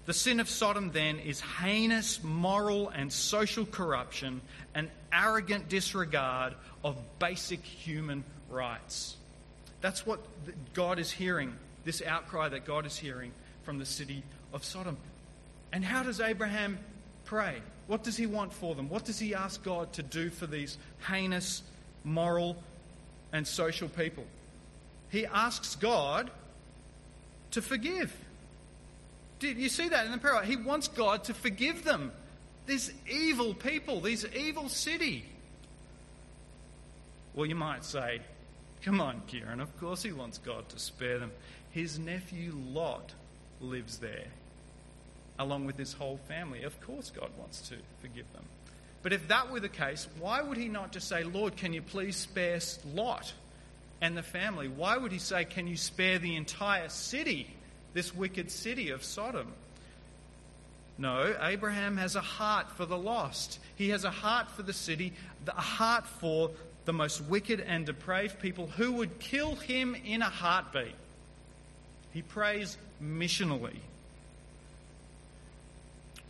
The 0.05 0.13
sin 0.13 0.39
of 0.39 0.49
Sodom 0.49 0.91
then 0.91 1.19
is 1.19 1.39
heinous 1.39 2.23
moral 2.23 2.89
and 2.89 3.11
social 3.11 3.65
corruption, 3.65 4.41
an 4.75 4.91
arrogant 5.11 5.69
disregard 5.69 6.53
of 6.83 6.97
basic 7.17 7.63
human 7.63 8.23
rights. 8.49 9.15
That's 9.81 10.05
what 10.05 10.19
God 10.73 10.99
is 10.99 11.11
hearing, 11.11 11.55
this 11.83 12.01
outcry 12.03 12.49
that 12.49 12.65
God 12.65 12.85
is 12.85 12.95
hearing 12.95 13.31
from 13.63 13.79
the 13.79 13.85
city 13.85 14.23
of 14.53 14.63
Sodom. 14.63 14.97
And 15.71 15.83
how 15.83 16.03
does 16.03 16.19
Abraham 16.19 16.77
pray? 17.31 17.55
What 17.87 18.03
does 18.03 18.17
he 18.17 18.25
want 18.25 18.51
for 18.51 18.75
them? 18.75 18.89
What 18.89 19.05
does 19.05 19.17
he 19.17 19.33
ask 19.33 19.63
God 19.63 19.93
to 19.93 20.03
do 20.03 20.29
for 20.29 20.47
these 20.47 20.77
heinous 21.07 21.63
moral 22.03 22.57
and 23.31 23.47
social 23.47 23.87
people? 23.87 24.25
He 25.09 25.25
asks 25.25 25.77
God 25.77 26.29
to 27.51 27.61
forgive. 27.61 28.13
Did 29.39 29.55
you 29.55 29.69
see 29.69 29.87
that 29.87 30.05
in 30.05 30.11
the 30.11 30.17
prayer? 30.17 30.41
He 30.43 30.57
wants 30.57 30.89
God 30.89 31.23
to 31.23 31.33
forgive 31.33 31.85
them. 31.85 32.11
These 32.65 32.91
evil 33.09 33.53
people, 33.53 34.01
these 34.01 34.25
evil 34.35 34.67
city. 34.67 35.23
Well, 37.33 37.45
you 37.45 37.55
might 37.55 37.85
say, 37.85 38.19
come 38.83 38.99
on, 38.99 39.21
Kieran, 39.27 39.61
of 39.61 39.79
course 39.79 40.03
he 40.03 40.11
wants 40.11 40.37
God 40.37 40.67
to 40.67 40.79
spare 40.79 41.17
them. 41.17 41.31
His 41.69 41.97
nephew 41.97 42.53
Lot 42.73 43.13
lives 43.61 43.99
there, 43.99 44.27
along 45.41 45.65
with 45.65 45.77
his 45.77 45.93
whole 45.93 46.19
family. 46.27 46.63
Of 46.63 46.79
course, 46.81 47.11
God 47.11 47.29
wants 47.37 47.67
to 47.69 47.75
forgive 48.01 48.31
them. 48.33 48.45
But 49.03 49.13
if 49.13 49.27
that 49.29 49.51
were 49.51 49.59
the 49.59 49.69
case, 49.69 50.07
why 50.19 50.41
would 50.41 50.57
he 50.57 50.67
not 50.67 50.91
just 50.91 51.07
say, 51.07 51.23
Lord, 51.23 51.57
can 51.57 51.73
you 51.73 51.81
please 51.81 52.15
spare 52.15 52.59
Lot 52.93 53.33
and 53.99 54.15
the 54.15 54.23
family? 54.23 54.67
Why 54.67 54.95
would 54.95 55.11
he 55.11 55.19
say, 55.19 55.43
Can 55.45 55.67
you 55.67 55.75
spare 55.75 56.19
the 56.19 56.35
entire 56.35 56.89
city? 56.89 57.47
this 57.93 58.15
wicked 58.15 58.51
city 58.51 58.89
of 58.89 59.03
Sodom. 59.03 59.47
No, 60.97 61.35
Abraham 61.41 61.97
has 61.97 62.15
a 62.15 62.21
heart 62.21 62.71
for 62.71 62.85
the 62.85 62.97
lost. 62.97 63.59
He 63.75 63.89
has 63.89 64.03
a 64.03 64.11
heart 64.11 64.51
for 64.51 64.61
the 64.61 64.73
city, 64.73 65.13
a 65.47 65.51
heart 65.51 66.05
for 66.05 66.51
the 66.85 66.93
most 66.93 67.21
wicked 67.21 67.59
and 67.59 67.85
depraved 67.85 68.39
people 68.39 68.67
who 68.67 68.93
would 68.93 69.19
kill 69.19 69.55
him 69.55 69.95
in 69.95 70.21
a 70.21 70.29
heartbeat. 70.29 70.95
He 72.13 72.21
prays 72.21 72.77
missionally. 73.01 73.77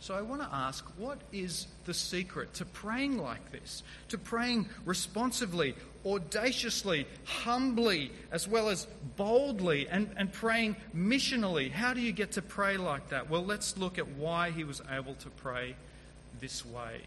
So 0.02 0.14
I 0.14 0.22
want 0.22 0.42
to 0.42 0.48
ask 0.52 0.84
what 0.98 1.20
is 1.32 1.68
the 1.84 1.94
secret 1.94 2.54
to 2.54 2.64
praying 2.64 3.18
like 3.18 3.52
this? 3.52 3.84
To 4.08 4.18
praying 4.18 4.68
responsively, 4.84 5.76
audaciously, 6.04 7.06
humbly, 7.24 8.10
as 8.32 8.48
well 8.48 8.68
as 8.68 8.88
boldly, 9.16 9.86
and, 9.88 10.10
and 10.16 10.32
praying 10.32 10.74
missionally? 10.92 11.70
How 11.70 11.94
do 11.94 12.00
you 12.00 12.10
get 12.10 12.32
to 12.32 12.42
pray 12.42 12.78
like 12.78 13.10
that? 13.10 13.30
Well, 13.30 13.44
let's 13.44 13.78
look 13.78 13.96
at 13.96 14.08
why 14.08 14.50
he 14.50 14.64
was 14.64 14.82
able 14.90 15.14
to 15.14 15.30
pray 15.30 15.76
this 16.40 16.66
way. 16.66 17.02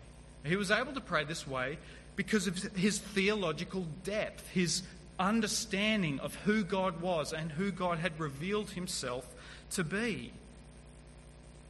He 0.46 0.56
was 0.56 0.72
able 0.72 0.94
to 0.94 1.02
pray 1.02 1.26
this 1.26 1.46
way 1.46 1.78
because 2.16 2.48
of 2.48 2.58
his 2.78 3.00
theological 3.00 3.86
depth, 4.06 4.48
his 4.52 4.84
understanding 5.20 6.22
of 6.22 6.34
who 6.46 6.64
God 6.64 7.02
was 7.02 7.34
and 7.34 7.52
who 7.52 7.72
God 7.72 7.98
had 7.98 8.18
revealed 8.18 8.70
himself 8.70 9.28
to 9.72 9.84
be. 9.84 10.32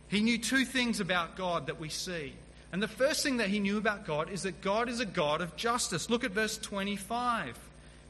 He 0.07 0.21
knew 0.21 0.38
two 0.38 0.65
things 0.65 1.00
about 1.00 1.35
God 1.35 1.67
that 1.67 1.79
we 1.79 1.89
see. 1.89 2.33
And 2.71 2.81
the 2.81 2.88
first 2.88 3.24
thing 3.24 3.38
that 3.38 3.50
he 3.50 3.59
knew 3.59 3.77
about 3.77 4.05
God 4.05 4.29
is 4.29 4.43
that 4.43 4.62
God 4.62 4.89
is 4.89 5.00
a 5.00 5.05
God 5.05 5.41
of 5.41 5.55
justice. 5.55 6.09
Look 6.09 6.24
at 6.24 6.31
verse 6.31 6.57
25. 6.57 7.57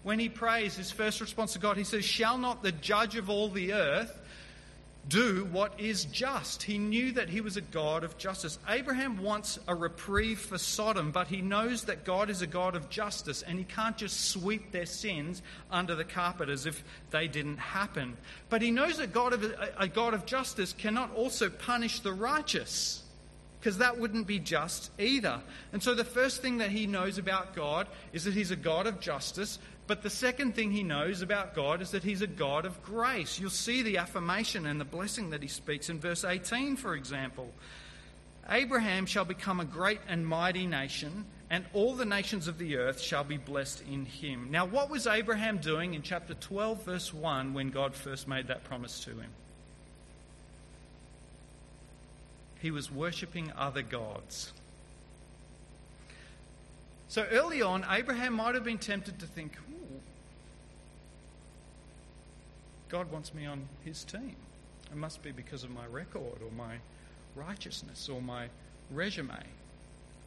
When 0.03 0.19
he 0.19 0.29
prays, 0.29 0.75
his 0.75 0.91
first 0.91 1.21
response 1.21 1.53
to 1.53 1.59
God, 1.59 1.77
he 1.77 1.83
says, 1.83 2.05
Shall 2.05 2.37
not 2.37 2.63
the 2.63 2.71
judge 2.71 3.15
of 3.15 3.29
all 3.29 3.49
the 3.49 3.73
earth 3.73 4.19
do 5.07 5.47
what 5.51 5.79
is 5.79 6.05
just. 6.05 6.63
He 6.63 6.77
knew 6.77 7.11
that 7.13 7.29
he 7.29 7.41
was 7.41 7.57
a 7.57 7.61
God 7.61 8.03
of 8.03 8.17
justice. 8.17 8.57
Abraham 8.67 9.21
wants 9.21 9.59
a 9.67 9.75
reprieve 9.75 10.39
for 10.39 10.57
Sodom, 10.57 11.11
but 11.11 11.27
he 11.27 11.41
knows 11.41 11.83
that 11.83 12.05
God 12.05 12.29
is 12.29 12.41
a 12.41 12.47
God 12.47 12.75
of 12.75 12.89
justice 12.89 13.41
and 13.41 13.59
he 13.59 13.65
can't 13.65 13.97
just 13.97 14.29
sweep 14.29 14.71
their 14.71 14.85
sins 14.85 15.41
under 15.69 15.95
the 15.95 16.03
carpet 16.03 16.49
as 16.49 16.65
if 16.65 16.83
they 17.11 17.27
didn't 17.27 17.57
happen. 17.57 18.17
But 18.49 18.61
he 18.61 18.71
knows 18.71 18.97
that 18.97 19.13
God 19.13 19.33
of, 19.33 19.43
a 19.77 19.87
God 19.87 20.13
of 20.13 20.25
justice 20.25 20.73
cannot 20.73 21.13
also 21.15 21.49
punish 21.49 21.99
the 21.99 22.13
righteous 22.13 23.03
because 23.65 23.79
that 23.79 23.99
wouldn't 23.99 24.27
be 24.27 24.37
just 24.37 24.91
either. 24.99 25.41
And 25.73 25.81
so 25.81 25.95
the 25.95 26.03
first 26.03 26.43
thing 26.43 26.59
that 26.59 26.69
he 26.69 26.85
knows 26.85 27.17
about 27.17 27.55
God 27.55 27.87
is 28.13 28.25
that 28.25 28.35
he's 28.35 28.51
a 28.51 28.55
God 28.55 28.85
of 28.85 28.99
justice, 28.99 29.57
but 29.87 30.01
the 30.01 30.09
second 30.09 30.55
thing 30.55 30.71
he 30.71 30.83
knows 30.83 31.21
about 31.21 31.53
God 31.53 31.81
is 31.81 31.91
that 31.91 32.03
he's 32.03 32.21
a 32.21 32.27
God 32.27 32.65
of 32.65 32.81
grace. 32.83 33.39
You'll 33.39 33.51
see 33.51 33.83
the 33.83 33.97
affirmation 33.97 34.65
and 34.65 34.79
the 34.81 34.85
blessing 34.85 35.29
that 35.29 35.43
he 35.43 35.47
speaks 35.47 35.89
in 35.89 35.99
verse 35.99 36.23
18, 36.23 36.75
for 36.75 36.95
example. 36.95 37.51
Abraham 38.49 39.05
shall 39.05 39.25
become 39.25 39.59
a 39.59 39.65
great 39.65 39.99
and 40.07 40.25
mighty 40.25 40.65
nation, 40.65 41.25
and 41.49 41.65
all 41.73 41.93
the 41.93 42.05
nations 42.05 42.47
of 42.47 42.57
the 42.57 42.77
earth 42.77 42.99
shall 42.99 43.23
be 43.23 43.37
blessed 43.37 43.83
in 43.91 44.05
him. 44.05 44.49
Now, 44.49 44.65
what 44.65 44.89
was 44.89 45.05
Abraham 45.05 45.59
doing 45.59 45.93
in 45.93 46.01
chapter 46.01 46.33
12, 46.33 46.83
verse 46.83 47.13
1, 47.13 47.53
when 47.53 47.69
God 47.69 47.95
first 47.95 48.27
made 48.27 48.47
that 48.47 48.63
promise 48.63 49.03
to 49.05 49.11
him? 49.11 49.29
He 52.59 52.71
was 52.71 52.91
worshipping 52.91 53.51
other 53.55 53.83
gods. 53.83 54.51
So 57.07 57.25
early 57.31 57.61
on, 57.61 57.85
Abraham 57.89 58.33
might 58.33 58.55
have 58.55 58.63
been 58.63 58.79
tempted 58.79 59.19
to 59.19 59.27
think, 59.27 59.53
God 62.95 63.11
wants 63.11 63.33
me 63.33 63.45
on 63.45 63.67
his 63.83 64.05
team. 64.05 64.37
It 64.89 64.95
must 64.95 65.21
be 65.21 65.31
because 65.31 65.65
of 65.65 65.69
my 65.69 65.85
record 65.85 66.39
or 66.41 66.49
my 66.55 66.75
righteousness 67.35 68.07
or 68.07 68.21
my 68.21 68.47
resume. 68.89 69.43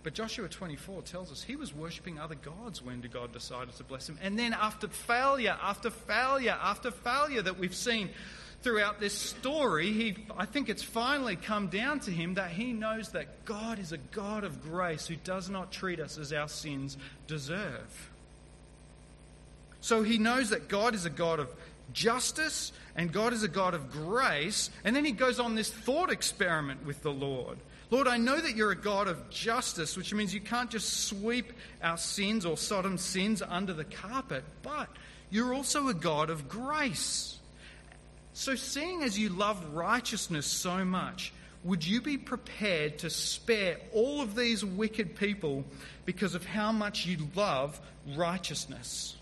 But 0.02 0.12
Joshua 0.12 0.48
24 0.48 1.00
tells 1.00 1.32
us 1.32 1.42
he 1.42 1.56
was 1.56 1.74
worshipping 1.74 2.20
other 2.20 2.34
gods 2.34 2.82
when 2.82 3.00
God 3.10 3.32
decided 3.32 3.74
to 3.76 3.84
bless 3.84 4.06
him. 4.06 4.18
And 4.22 4.38
then, 4.38 4.52
after 4.52 4.86
failure, 4.86 5.56
after 5.62 5.88
failure, 5.88 6.58
after 6.62 6.90
failure 6.90 7.40
that 7.40 7.58
we've 7.58 7.74
seen 7.74 8.10
throughout 8.62 9.00
this 9.00 9.14
story, 9.14 9.90
he, 9.90 10.18
I 10.36 10.44
think 10.44 10.68
it's 10.68 10.82
finally 10.82 11.36
come 11.36 11.68
down 11.68 12.00
to 12.00 12.10
him 12.10 12.34
that 12.34 12.50
he 12.50 12.74
knows 12.74 13.12
that 13.12 13.46
God 13.46 13.78
is 13.78 13.92
a 13.92 13.98
God 13.98 14.44
of 14.44 14.62
grace 14.62 15.06
who 15.06 15.16
does 15.16 15.48
not 15.48 15.72
treat 15.72 16.00
us 16.00 16.18
as 16.18 16.34
our 16.34 16.48
sins 16.48 16.98
deserve. 17.26 18.10
So 19.80 20.02
he 20.02 20.18
knows 20.18 20.50
that 20.50 20.68
God 20.68 20.94
is 20.94 21.06
a 21.06 21.10
God 21.10 21.40
of 21.40 21.48
justice 21.92 22.72
and 22.96 23.12
God 23.12 23.32
is 23.32 23.42
a 23.42 23.48
God 23.48 23.74
of 23.74 23.90
grace. 23.90 24.70
And 24.84 24.94
then 24.94 25.04
he 25.04 25.12
goes 25.12 25.38
on 25.38 25.54
this 25.54 25.70
thought 25.70 26.10
experiment 26.10 26.84
with 26.84 27.02
the 27.02 27.12
Lord. 27.12 27.58
Lord, 27.90 28.06
I 28.06 28.18
know 28.18 28.38
that 28.38 28.54
you're 28.56 28.72
a 28.72 28.76
God 28.76 29.08
of 29.08 29.30
justice, 29.30 29.96
which 29.96 30.12
means 30.12 30.34
you 30.34 30.40
can't 30.40 30.70
just 30.70 31.06
sweep 31.06 31.52
our 31.82 31.96
sins 31.96 32.44
or 32.44 32.56
Sodom's 32.56 33.02
sins 33.02 33.40
under 33.40 33.72
the 33.72 33.84
carpet, 33.84 34.44
but 34.62 34.88
you're 35.30 35.54
also 35.54 35.88
a 35.88 35.94
God 35.94 36.28
of 36.28 36.48
grace. 36.48 37.38
So, 38.34 38.54
seeing 38.54 39.02
as 39.02 39.18
you 39.18 39.30
love 39.30 39.74
righteousness 39.74 40.46
so 40.46 40.84
much, 40.84 41.32
would 41.64 41.86
you 41.86 42.00
be 42.00 42.16
prepared 42.16 42.98
to 42.98 43.10
spare 43.10 43.78
all 43.92 44.20
of 44.20 44.36
these 44.36 44.64
wicked 44.64 45.16
people 45.16 45.64
because 46.04 46.34
of 46.34 46.44
how 46.44 46.72
much 46.72 47.06
you 47.06 47.18
love 47.34 47.80
righteousness? 48.16 49.17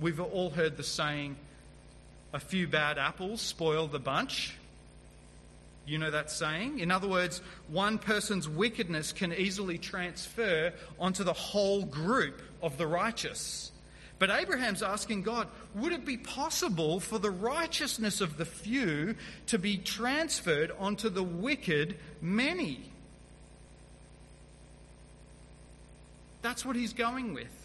We've 0.00 0.20
all 0.20 0.50
heard 0.50 0.76
the 0.76 0.84
saying, 0.84 1.36
a 2.32 2.38
few 2.38 2.68
bad 2.68 2.98
apples 2.98 3.40
spoil 3.40 3.86
the 3.86 3.98
bunch. 3.98 4.54
You 5.86 5.98
know 5.98 6.10
that 6.10 6.30
saying? 6.30 6.80
In 6.80 6.90
other 6.90 7.08
words, 7.08 7.40
one 7.68 7.98
person's 7.98 8.48
wickedness 8.48 9.12
can 9.12 9.32
easily 9.32 9.78
transfer 9.78 10.72
onto 11.00 11.24
the 11.24 11.32
whole 11.32 11.84
group 11.84 12.42
of 12.62 12.76
the 12.76 12.86
righteous. 12.86 13.72
But 14.18 14.30
Abraham's 14.30 14.82
asking 14.82 15.22
God, 15.22 15.48
would 15.74 15.92
it 15.92 16.04
be 16.04 16.16
possible 16.16 17.00
for 17.00 17.18
the 17.18 17.30
righteousness 17.30 18.20
of 18.20 18.36
the 18.36 18.44
few 18.44 19.14
to 19.46 19.58
be 19.58 19.78
transferred 19.78 20.72
onto 20.78 21.08
the 21.08 21.22
wicked 21.22 21.96
many? 22.20 22.82
That's 26.42 26.64
what 26.64 26.76
he's 26.76 26.92
going 26.92 27.32
with. 27.32 27.57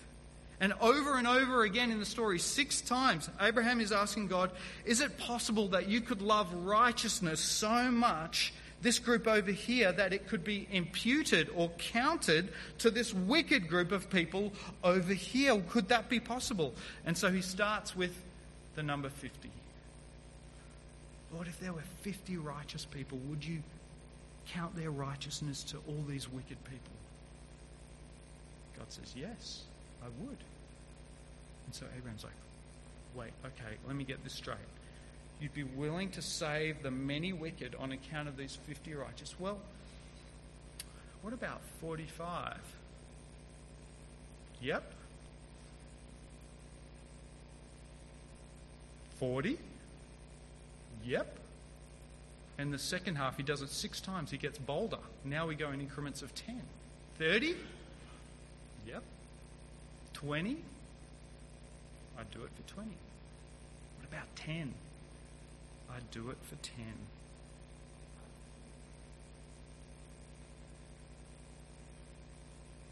And 0.64 0.72
over 0.80 1.18
and 1.18 1.28
over 1.28 1.64
again 1.64 1.92
in 1.92 2.00
the 2.00 2.06
story, 2.06 2.40
six 2.40 2.80
times, 2.80 3.30
Abraham 3.42 3.82
is 3.82 3.92
asking 3.92 4.28
God, 4.28 4.50
Is 4.86 5.02
it 5.02 5.18
possible 5.18 5.68
that 5.68 5.90
you 5.90 6.00
could 6.00 6.22
love 6.22 6.54
righteousness 6.54 7.42
so 7.42 7.92
much, 7.92 8.54
this 8.82 8.98
group 8.98 9.28
over 9.28 9.52
here, 9.52 9.92
that 9.92 10.14
it 10.14 10.30
could 10.30 10.46
be 10.46 10.66
imputed 10.72 11.50
or 11.54 11.70
counted 11.80 12.48
to 12.78 12.90
this 12.90 13.14
wicked 13.14 13.68
group 13.68 13.92
of 13.92 14.10
people 14.10 14.54
over 14.86 15.14
here? 15.14 15.62
Could 15.68 15.90
that 15.90 16.08
be 16.08 16.22
possible? 16.22 16.74
And 17.06 17.18
so 17.18 17.30
he 17.30 17.42
starts 17.42 17.94
with 17.94 18.16
the 18.76 18.84
number 18.84 19.10
50. 19.10 19.50
Lord, 21.34 21.48
if 21.50 21.60
there 21.60 21.74
were 21.74 21.84
50 22.04 22.38
righteous 22.38 22.86
people, 22.86 23.18
would 23.28 23.44
you 23.44 23.64
count 24.48 24.78
their 24.78 24.92
righteousness 24.92 25.62
to 25.64 25.78
all 25.90 26.06
these 26.08 26.32
wicked 26.32 26.64
people? 26.64 26.94
God 28.78 28.90
says, 28.90 29.14
Yes, 29.14 29.64
I 30.02 30.08
would. 30.24 30.38
And 31.74 31.80
so 31.80 31.86
Abraham's 31.98 32.24
like, 32.24 32.34
Wait, 33.16 33.32
okay, 33.46 33.76
let 33.88 33.96
me 33.96 34.04
get 34.04 34.24
this 34.24 34.34
straight. 34.34 34.58
You'd 35.40 35.54
be 35.54 35.64
willing 35.64 36.10
to 36.12 36.22
save 36.22 36.82
the 36.84 36.92
many 36.92 37.34
wicked 37.34 37.76
on 37.80 37.92
account 37.92 38.28
of 38.28 38.38
these 38.38 38.58
50 38.68 38.94
righteous. 38.94 39.36
Well, 39.40 39.60
what 41.22 41.34
about 41.34 41.62
45? 41.82 42.58
Yep. 44.62 44.92
40? 49.20 49.60
Yep. 51.06 51.38
And 52.58 52.74
the 52.74 52.80
second 52.80 53.16
half, 53.16 53.38
he 53.38 53.44
does 53.44 53.62
it 53.62 53.70
six 53.70 54.00
times. 54.00 54.32
He 54.32 54.38
gets 54.38 54.58
bolder. 54.58 55.00
Now 55.24 55.48
we 55.48 55.56
go 55.56 55.72
in 55.72 55.82
increments 55.82 56.22
of 56.22 56.34
10. 56.36 56.62
30? 57.20 57.56
Yep. 58.88 59.04
20? 60.14 60.58
I'd 62.24 62.32
do 62.32 62.44
it 62.46 62.52
for 62.56 62.74
20. 62.74 62.90
What 62.90 64.08
about 64.10 64.34
10? 64.38 64.74
I'd 65.94 66.12
do 66.12 66.30
it 66.30 66.38
for 66.44 66.56
10. 66.56 66.86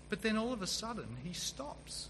But 0.09 0.21
then 0.21 0.35
all 0.35 0.51
of 0.51 0.61
a 0.61 0.67
sudden, 0.67 1.05
he 1.23 1.31
stops. 1.31 2.09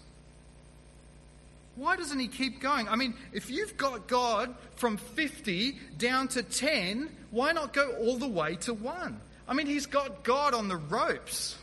Why 1.76 1.94
doesn't 1.94 2.18
he 2.18 2.26
keep 2.26 2.60
going? 2.60 2.88
I 2.88 2.96
mean, 2.96 3.14
if 3.32 3.48
you've 3.50 3.76
got 3.76 4.08
God 4.08 4.52
from 4.74 4.96
50 4.96 5.78
down 5.98 6.26
to 6.28 6.42
10, 6.42 7.08
why 7.30 7.52
not 7.52 7.72
go 7.72 7.92
all 8.00 8.16
the 8.16 8.26
way 8.26 8.56
to 8.62 8.74
1? 8.74 9.20
I 9.46 9.54
mean, 9.54 9.68
he's 9.68 9.86
got 9.86 10.24
God 10.24 10.54
on 10.54 10.66
the 10.66 10.76
ropes. 10.76 11.56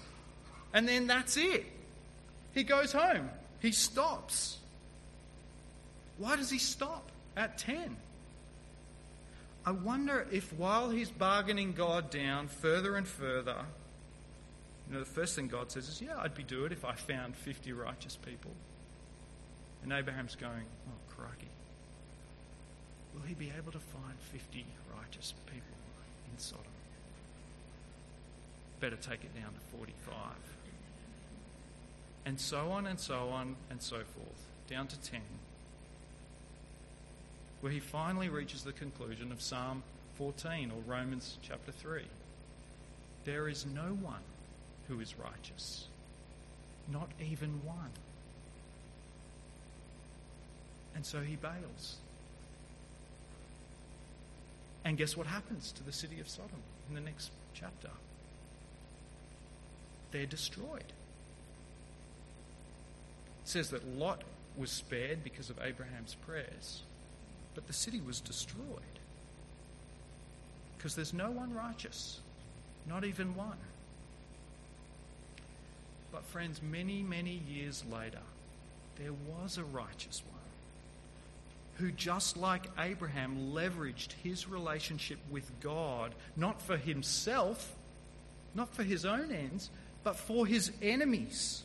And 0.74 0.88
then 0.88 1.08
that's 1.08 1.36
it. 1.36 1.66
He 2.54 2.64
goes 2.64 2.94
home. 2.94 3.30
He 3.60 3.74
stops. 3.74 4.59
Why 6.20 6.36
does 6.36 6.50
he 6.50 6.60
stop 6.60 7.10
at 7.36 7.58
10? 7.58 7.96
I 9.66 9.72
wonder 9.72 10.28
if 10.32 10.54
while 10.54 10.90
he's 10.90 11.10
bargaining 11.10 11.74
God 11.74 12.12
down 12.12 12.48
further 12.50 12.96
and 12.96 13.08
further, 13.08 13.56
you 14.88 14.94
know, 14.94 15.00
the 15.00 15.06
first 15.06 15.36
thing 15.36 15.48
God 15.48 15.72
says 15.72 15.88
is, 15.88 16.02
Yeah, 16.02 16.20
I'd 16.20 16.36
be 16.36 16.44
do 16.44 16.66
it 16.66 16.72
if 16.72 16.84
I 16.84 16.94
found 16.94 17.36
50 17.36 17.72
righteous 17.74 18.18
people. 18.18 18.52
And 19.84 19.94
Abraham's 19.94 20.36
going, 20.36 20.66
Oh, 20.88 21.16
crikey. 21.16 21.48
Will 23.14 23.22
he 23.22 23.34
be 23.34 23.52
able 23.58 23.72
to 23.72 23.80
find 23.80 24.20
50 24.32 24.66
righteous 24.98 25.34
people 25.46 25.78
in 26.32 26.38
Sodom? 26.38 26.66
Better 28.80 28.98
take 28.98 29.24
it 29.24 29.34
down 29.36 29.54
to 29.54 29.78
45. 29.78 30.16
And 32.26 32.40
so 32.40 32.72
on 32.72 32.88
and 32.88 33.00
so 33.00 33.30
on 33.30 33.56
and 33.70 33.82
so 33.82 33.98
forth, 33.98 34.46
down 34.68 34.88
to 34.88 35.00
10, 35.00 35.22
where 37.62 37.72
he 37.72 37.80
finally 37.80 38.30
reaches 38.30 38.64
the 38.64 38.72
conclusion 38.72 39.32
of 39.32 39.42
Psalm 39.42 39.84
14 40.18 40.72
or 40.72 40.92
Romans 40.92 41.38
chapter 41.42 41.72
3. 41.72 42.04
There 43.26 43.48
is 43.48 43.66
no 43.66 43.98
one 44.02 44.22
who 44.88 45.00
is 45.00 45.16
righteous, 45.18 45.88
not 46.92 47.10
even 47.20 47.62
one. 47.66 47.92
And 50.96 51.06
so 51.06 51.22
he 51.22 51.36
bails. 51.36 51.98
And 54.84 54.98
guess 54.98 55.16
what 55.16 55.28
happens 55.28 55.72
to 55.74 55.84
the 55.84 55.92
city 55.92 56.20
of 56.20 56.28
Sodom 56.28 56.62
in 56.88 56.96
the 56.96 57.02
next 57.02 57.32
chapter? 57.54 57.90
They're 60.12 60.26
destroyed. 60.26 60.92
It 63.44 63.46
says 63.46 63.70
that 63.70 63.88
Lot 63.88 64.24
was 64.58 64.72
spared 64.72 65.24
because 65.24 65.50
of 65.50 65.60
Abraham's 65.62 66.16
prayers, 66.16 66.82
but 67.60 67.68
the 67.68 67.74
city 67.74 68.00
was 68.00 68.22
destroyed 68.22 68.56
because 70.78 70.96
there's 70.96 71.14
no 71.14 71.30
one 71.30 71.54
righteous, 71.54 72.22
not 72.88 73.04
even 73.04 73.36
one. 73.36 73.58
But, 76.10 76.24
friends, 76.24 76.62
many, 76.62 77.04
many 77.04 77.42
years 77.50 77.84
later, 77.92 78.22
there 78.96 79.12
was 79.12 79.58
a 79.58 79.66
righteous 79.66 80.24
one 80.32 80.40
who, 81.80 81.92
just 81.92 82.38
like 82.38 82.64
Abraham, 82.80 83.52
leveraged 83.52 84.14
his 84.24 84.48
relationship 84.48 85.20
with 85.30 85.52
God 85.60 86.16
not 86.38 86.62
for 86.62 86.78
himself, 86.78 87.76
not 88.56 88.74
for 88.74 88.84
his 88.84 89.04
own 89.04 89.34
ends, 89.34 89.70
but 90.06 90.16
for 90.16 90.48
his 90.48 90.72
enemies. 90.82 91.64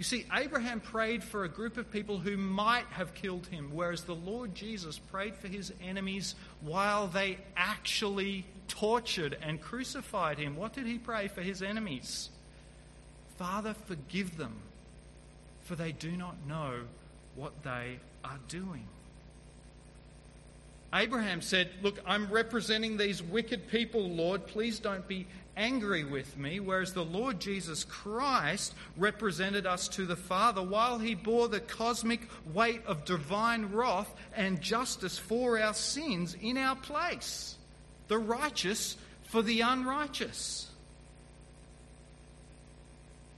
You 0.00 0.04
see, 0.04 0.24
Abraham 0.32 0.80
prayed 0.80 1.22
for 1.22 1.44
a 1.44 1.48
group 1.50 1.76
of 1.76 1.90
people 1.90 2.16
who 2.16 2.38
might 2.38 2.86
have 2.86 3.12
killed 3.12 3.46
him, 3.48 3.68
whereas 3.74 4.04
the 4.04 4.14
Lord 4.14 4.54
Jesus 4.54 4.98
prayed 4.98 5.36
for 5.36 5.46
his 5.46 5.74
enemies 5.82 6.36
while 6.62 7.06
they 7.06 7.36
actually 7.54 8.46
tortured 8.66 9.36
and 9.42 9.60
crucified 9.60 10.38
him. 10.38 10.56
What 10.56 10.72
did 10.72 10.86
he 10.86 10.96
pray 10.96 11.28
for 11.28 11.42
his 11.42 11.62
enemies? 11.62 12.30
Father, 13.36 13.74
forgive 13.74 14.38
them, 14.38 14.62
for 15.64 15.74
they 15.74 15.92
do 15.92 16.12
not 16.12 16.46
know 16.48 16.84
what 17.34 17.62
they 17.62 18.00
are 18.24 18.38
doing. 18.48 18.86
Abraham 20.92 21.40
said, 21.40 21.70
Look, 21.82 22.00
I'm 22.04 22.30
representing 22.30 22.96
these 22.96 23.22
wicked 23.22 23.68
people, 23.68 24.08
Lord. 24.08 24.46
Please 24.46 24.80
don't 24.80 25.06
be 25.06 25.26
angry 25.56 26.04
with 26.04 26.36
me. 26.36 26.58
Whereas 26.58 26.92
the 26.92 27.04
Lord 27.04 27.38
Jesus 27.38 27.84
Christ 27.84 28.74
represented 28.96 29.66
us 29.66 29.88
to 29.88 30.06
the 30.06 30.16
Father 30.16 30.62
while 30.62 30.98
he 30.98 31.14
bore 31.14 31.48
the 31.48 31.60
cosmic 31.60 32.20
weight 32.52 32.84
of 32.86 33.04
divine 33.04 33.66
wrath 33.66 34.12
and 34.34 34.60
justice 34.60 35.18
for 35.18 35.60
our 35.60 35.74
sins 35.74 36.36
in 36.40 36.56
our 36.56 36.76
place. 36.76 37.56
The 38.08 38.18
righteous 38.18 38.96
for 39.24 39.42
the 39.42 39.60
unrighteous. 39.60 40.68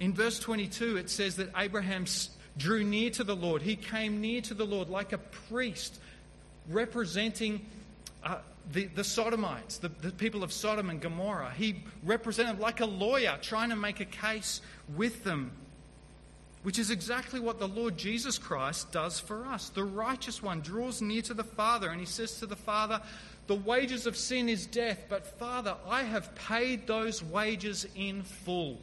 In 0.01 0.15
verse 0.15 0.39
22, 0.39 0.97
it 0.97 1.11
says 1.11 1.37
that 1.37 1.51
Abraham 1.57 2.07
drew 2.57 2.83
near 2.83 3.11
to 3.11 3.25
the 3.25 3.37
Lord. 3.37 3.63
He 3.63 3.77
came 3.77 4.21
near 4.21 4.41
to 4.43 4.55
the 4.55 4.67
Lord 4.67 4.89
like 4.89 5.13
a 5.13 5.19
priest 5.19 5.99
representing 6.69 7.65
uh, 8.25 8.39
the, 8.71 8.85
the 8.87 9.05
Sodomites, 9.05 9.79
the, 9.79 9.89
the 9.89 10.11
people 10.11 10.45
of 10.45 10.53
Sodom 10.53 10.91
and 10.91 11.01
Gomorrah. 11.01 11.53
He 11.57 11.83
represented 12.05 12.61
like 12.61 12.81
a 12.81 12.87
lawyer 12.87 13.39
trying 13.41 13.71
to 13.71 13.77
make 13.77 14.01
a 14.01 14.05
case 14.05 14.61
with 14.97 15.25
them, 15.25 15.51
which 16.63 16.79
is 16.79 16.91
exactly 16.91 17.41
what 17.41 17.59
the 17.59 17.69
Lord 17.69 17.97
Jesus 17.97 18.39
Christ 18.39 18.93
does 18.93 19.19
for 19.19 19.45
us. 19.45 19.69
The 19.71 19.85
righteous 19.85 20.43
one 20.43 20.61
draws 20.61 21.03
near 21.03 21.23
to 21.23 21.35
the 21.35 21.45
Father 21.45 21.91
and 21.91 22.01
he 22.01 22.07
says 22.07 22.39
to 22.39 22.47
the 22.47 22.57
Father, 22.57 23.01
The 23.49 23.57
wages 23.57 24.07
of 24.07 24.17
sin 24.17 24.49
is 24.49 24.67
death, 24.67 25.07
but 25.09 25.27
Father, 25.39 25.75
I 25.89 26.03
have 26.05 26.35
paid 26.35 26.87
those 26.87 27.23
wages 27.23 27.87
in 27.97 28.23
full. 28.23 28.79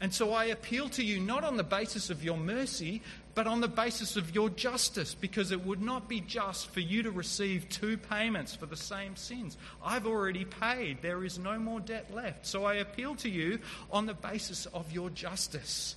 And 0.00 0.12
so 0.12 0.34
I 0.34 0.46
appeal 0.46 0.88
to 0.90 1.04
you 1.04 1.20
not 1.20 1.44
on 1.44 1.56
the 1.56 1.64
basis 1.64 2.10
of 2.10 2.22
your 2.22 2.36
mercy, 2.36 3.00
but 3.34 3.46
on 3.46 3.60
the 3.60 3.68
basis 3.68 4.16
of 4.16 4.34
your 4.34 4.48
justice, 4.48 5.14
because 5.14 5.50
it 5.50 5.66
would 5.66 5.82
not 5.82 6.08
be 6.08 6.20
just 6.20 6.68
for 6.70 6.80
you 6.80 7.02
to 7.02 7.10
receive 7.10 7.68
two 7.68 7.96
payments 7.96 8.54
for 8.54 8.66
the 8.66 8.76
same 8.76 9.16
sins. 9.16 9.56
I've 9.84 10.06
already 10.06 10.44
paid, 10.44 11.02
there 11.02 11.24
is 11.24 11.38
no 11.38 11.58
more 11.58 11.80
debt 11.80 12.14
left. 12.14 12.46
So 12.46 12.64
I 12.64 12.74
appeal 12.74 13.16
to 13.16 13.28
you 13.28 13.58
on 13.90 14.06
the 14.06 14.14
basis 14.14 14.66
of 14.66 14.92
your 14.92 15.10
justice. 15.10 15.96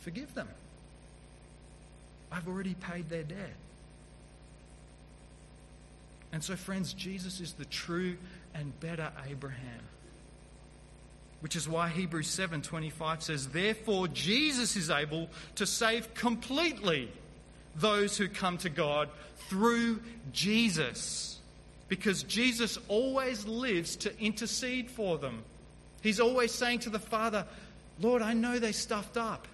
Forgive 0.00 0.34
them. 0.34 0.48
I've 2.30 2.46
already 2.46 2.74
paid 2.74 3.08
their 3.08 3.24
debt. 3.24 3.56
And 6.32 6.44
so, 6.44 6.54
friends, 6.54 6.92
Jesus 6.92 7.40
is 7.40 7.54
the 7.54 7.64
true 7.64 8.16
and 8.54 8.78
better 8.78 9.10
Abraham. 9.28 9.82
Which 11.40 11.56
is 11.56 11.68
why 11.68 11.88
Hebrews 11.88 12.28
7:25 12.28 13.22
says, 13.22 13.48
"Therefore 13.48 14.08
Jesus 14.08 14.76
is 14.76 14.90
able 14.90 15.30
to 15.54 15.66
save 15.66 16.12
completely 16.14 17.10
those 17.74 18.18
who 18.18 18.28
come 18.28 18.58
to 18.58 18.68
God 18.68 19.08
through 19.48 20.02
Jesus." 20.32 21.38
Because 21.88 22.22
Jesus 22.22 22.78
always 22.88 23.46
lives 23.46 23.96
to 23.96 24.16
intercede 24.20 24.90
for 24.90 25.18
them. 25.18 25.42
He's 26.02 26.20
always 26.20 26.52
saying 26.52 26.80
to 26.80 26.90
the 26.90 27.00
Father, 27.00 27.46
Lord, 27.98 28.22
I 28.22 28.32
know 28.32 28.58
they 28.58 28.72
stuffed 28.72 29.16
up, 29.16 29.48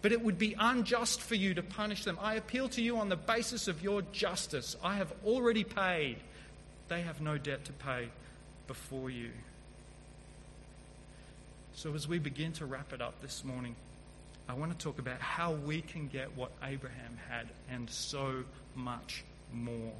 but 0.00 0.12
it 0.12 0.22
would 0.22 0.38
be 0.38 0.54
unjust 0.58 1.20
for 1.20 1.34
you 1.34 1.54
to 1.54 1.62
punish 1.62 2.04
them. 2.04 2.18
I 2.20 2.34
appeal 2.34 2.68
to 2.70 2.82
you 2.82 2.98
on 2.98 3.08
the 3.08 3.16
basis 3.16 3.68
of 3.68 3.82
your 3.82 4.02
justice. 4.12 4.76
I 4.82 4.96
have 4.96 5.12
already 5.24 5.64
paid. 5.64 6.18
They 6.88 7.02
have 7.02 7.20
no 7.20 7.36
debt 7.38 7.64
to 7.66 7.72
pay 7.72 8.10
before 8.66 9.10
you. 9.10 9.30
So, 11.74 11.94
as 11.94 12.06
we 12.06 12.18
begin 12.18 12.52
to 12.54 12.66
wrap 12.66 12.92
it 12.92 13.00
up 13.00 13.20
this 13.22 13.44
morning, 13.44 13.74
I 14.46 14.54
want 14.54 14.78
to 14.78 14.84
talk 14.84 14.98
about 14.98 15.20
how 15.20 15.52
we 15.52 15.80
can 15.80 16.08
get 16.08 16.36
what 16.36 16.50
Abraham 16.62 17.16
had 17.30 17.48
and 17.70 17.88
so 17.88 18.44
much 18.74 19.24
more. 19.52 19.92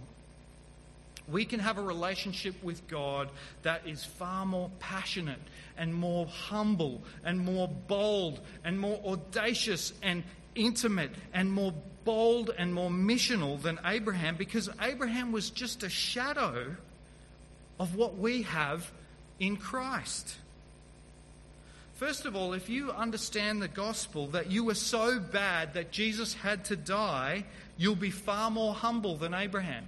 We 1.26 1.46
can 1.46 1.61
have 1.61 1.78
a 1.78 1.82
relationship 1.82 2.62
with 2.62 2.87
God 2.88 3.30
that 3.62 3.87
is 3.87 4.04
far 4.04 4.44
more 4.44 4.70
passionate 4.80 5.40
and 5.78 5.94
more 5.94 6.26
humble 6.26 7.00
and 7.24 7.40
more 7.40 7.68
bold 7.68 8.40
and 8.64 8.78
more 8.78 9.00
audacious 9.06 9.94
and 10.02 10.24
intimate 10.54 11.12
and 11.32 11.50
more 11.50 11.72
bold 12.04 12.50
and 12.50 12.74
more 12.74 12.90
missional 12.90 13.61
than 13.62 13.78
Abraham 13.85 14.37
because 14.37 14.68
Abraham 14.80 15.32
was 15.32 15.48
just 15.48 15.85
a 15.85 15.88
shadow 15.88 16.76
of 17.80 17.94
what 17.94 18.18
we 18.18 18.42
have 18.42 18.90
in 19.40 19.56
Christ. 19.56 20.37
First 22.02 22.26
of 22.26 22.34
all, 22.34 22.52
if 22.52 22.68
you 22.68 22.90
understand 22.90 23.62
the 23.62 23.68
gospel 23.68 24.26
that 24.32 24.50
you 24.50 24.64
were 24.64 24.74
so 24.74 25.20
bad 25.20 25.74
that 25.74 25.92
Jesus 25.92 26.34
had 26.34 26.64
to 26.64 26.74
die, 26.74 27.44
you'll 27.78 27.94
be 27.94 28.10
far 28.10 28.50
more 28.50 28.74
humble 28.74 29.16
than 29.16 29.34
Abraham. 29.34 29.84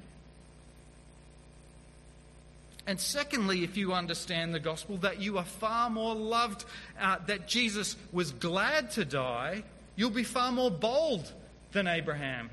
And 2.87 3.01
secondly, 3.01 3.65
if 3.65 3.77
you 3.77 3.93
understand 3.95 4.55
the 4.55 4.61
gospel 4.61 4.97
that 4.99 5.21
you 5.21 5.39
are 5.39 5.45
far 5.45 5.91
more 5.91 6.15
loved, 6.15 6.65
uh, 7.01 7.17
that 7.27 7.49
Jesus 7.49 7.97
was 8.13 8.31
glad 8.31 8.93
to 8.93 9.05
die, 9.05 9.65
you'll 9.97 10.11
be 10.11 10.23
far 10.23 10.53
more 10.53 10.71
bold 10.71 11.33
than 11.73 11.89
Abraham. 11.89 12.49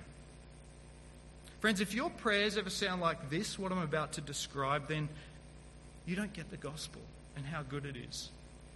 Friends, 1.59 1.81
if 1.81 1.93
your 1.93 2.09
prayers 2.09 2.57
ever 2.57 2.71
sound 2.71 2.99
like 2.99 3.29
this, 3.29 3.59
what 3.59 3.71
I'm 3.71 3.77
about 3.77 4.13
to 4.13 4.21
describe, 4.21 4.87
then 4.87 5.07
you 6.07 6.15
don't 6.15 6.33
get 6.33 6.49
the 6.49 6.57
gospel 6.57 7.03
and 7.35 7.45
how 7.45 7.61
good 7.61 7.85
it 7.85 7.95
is 7.95 8.31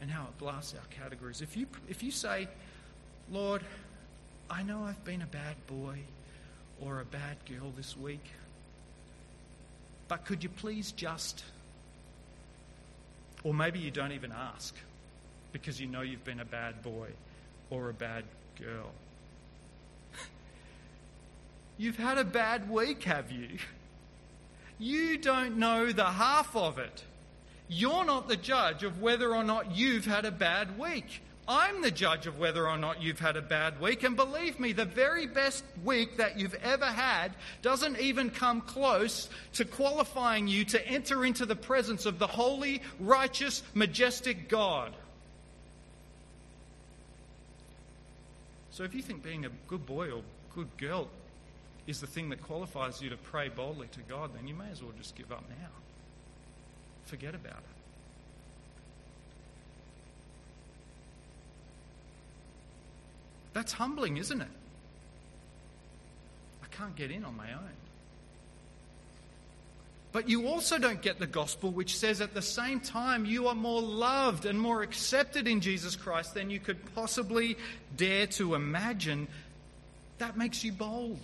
and 0.05 0.13
how 0.13 0.25
it 0.25 0.37
blasts 0.37 0.75
our 0.75 0.85
categories. 0.91 1.41
If 1.41 1.57
you, 1.57 1.65
if 1.89 2.03
you 2.03 2.11
say, 2.11 2.47
Lord, 3.31 3.63
I 4.51 4.61
know 4.61 4.83
I've 4.83 5.03
been 5.03 5.23
a 5.23 5.25
bad 5.25 5.55
boy 5.65 5.97
or 6.79 7.01
a 7.01 7.05
bad 7.05 7.37
girl 7.49 7.73
this 7.75 7.97
week, 7.97 8.23
but 10.07 10.23
could 10.23 10.43
you 10.43 10.49
please 10.49 10.91
just. 10.91 11.43
Or 13.43 13.51
maybe 13.51 13.79
you 13.79 13.89
don't 13.89 14.11
even 14.11 14.31
ask 14.31 14.75
because 15.51 15.81
you 15.81 15.87
know 15.87 16.01
you've 16.01 16.23
been 16.23 16.39
a 16.39 16.45
bad 16.45 16.83
boy 16.83 17.07
or 17.71 17.89
a 17.89 17.93
bad 17.93 18.25
girl. 18.59 18.91
You've 21.79 21.97
had 21.97 22.19
a 22.19 22.23
bad 22.23 22.69
week, 22.69 23.03
have 23.03 23.31
you? 23.31 23.57
You 24.77 25.17
don't 25.17 25.57
know 25.57 25.91
the 25.91 26.05
half 26.05 26.55
of 26.55 26.77
it. 26.77 27.03
You're 27.67 28.05
not 28.05 28.27
the 28.27 28.37
judge 28.37 28.83
of 28.83 29.01
whether 29.01 29.33
or 29.33 29.43
not 29.43 29.75
you've 29.75 30.05
had 30.05 30.25
a 30.25 30.31
bad 30.31 30.77
week. 30.77 31.21
I'm 31.47 31.81
the 31.83 31.91
judge 31.91 32.25
of 32.25 32.39
whether 32.39 32.67
or 32.67 32.77
not 32.77 33.03
you've 33.03 33.19
had 33.19 33.37
a 33.37 33.41
bad 33.41 33.79
week. 33.79 34.03
And 34.03 34.15
believe 34.15 34.59
me, 34.59 34.73
the 34.73 34.85
very 34.85 35.27
best 35.27 35.63
week 35.83 36.17
that 36.17 36.39
you've 36.39 36.55
ever 36.55 36.85
had 36.85 37.33
doesn't 37.61 37.99
even 37.99 38.31
come 38.31 38.61
close 38.61 39.29
to 39.53 39.65
qualifying 39.65 40.47
you 40.47 40.65
to 40.65 40.87
enter 40.87 41.23
into 41.23 41.45
the 41.45 41.55
presence 41.55 42.07
of 42.07 42.17
the 42.17 42.27
holy, 42.27 42.81
righteous, 42.99 43.61
majestic 43.75 44.49
God. 44.49 44.91
So 48.71 48.83
if 48.83 48.95
you 48.95 49.03
think 49.03 49.23
being 49.23 49.45
a 49.45 49.49
good 49.67 49.85
boy 49.85 50.11
or 50.11 50.23
good 50.55 50.75
girl 50.77 51.09
is 51.85 52.01
the 52.01 52.07
thing 52.07 52.29
that 52.29 52.41
qualifies 52.41 53.01
you 53.01 53.11
to 53.11 53.17
pray 53.17 53.49
boldly 53.49 53.87
to 53.91 54.01
God, 54.09 54.31
then 54.35 54.47
you 54.47 54.55
may 54.55 54.69
as 54.71 54.81
well 54.81 54.93
just 54.97 55.15
give 55.15 55.31
up 55.31 55.43
now 55.47 55.69
forget 57.05 57.35
about 57.35 57.57
it. 57.57 57.75
That's 63.53 63.71
humbling, 63.71 64.17
isn't 64.17 64.41
it? 64.41 64.47
I 66.61 66.67
can't 66.75 66.95
get 66.95 67.09
in 67.09 67.23
on 67.23 67.37
my 67.37 67.53
own. 67.53 67.69
But 70.11 70.29
you 70.29 70.47
also 70.47 70.77
don't 70.77 71.01
get 71.01 71.19
the 71.19 71.27
gospel, 71.27 71.71
which 71.71 71.97
says 71.97 72.21
at 72.21 72.33
the 72.33 72.41
same 72.41 72.79
time 72.79 73.25
you 73.25 73.47
are 73.47 73.55
more 73.55 73.81
loved 73.81 74.45
and 74.45 74.59
more 74.59 74.81
accepted 74.81 75.47
in 75.47 75.61
Jesus 75.61 75.95
Christ 75.95 76.33
than 76.33 76.49
you 76.49 76.59
could 76.59 76.95
possibly 76.95 77.57
dare 77.95 78.27
to 78.27 78.55
imagine. 78.55 79.27
That 80.17 80.37
makes 80.37 80.63
you 80.63 80.71
bold 80.71 81.19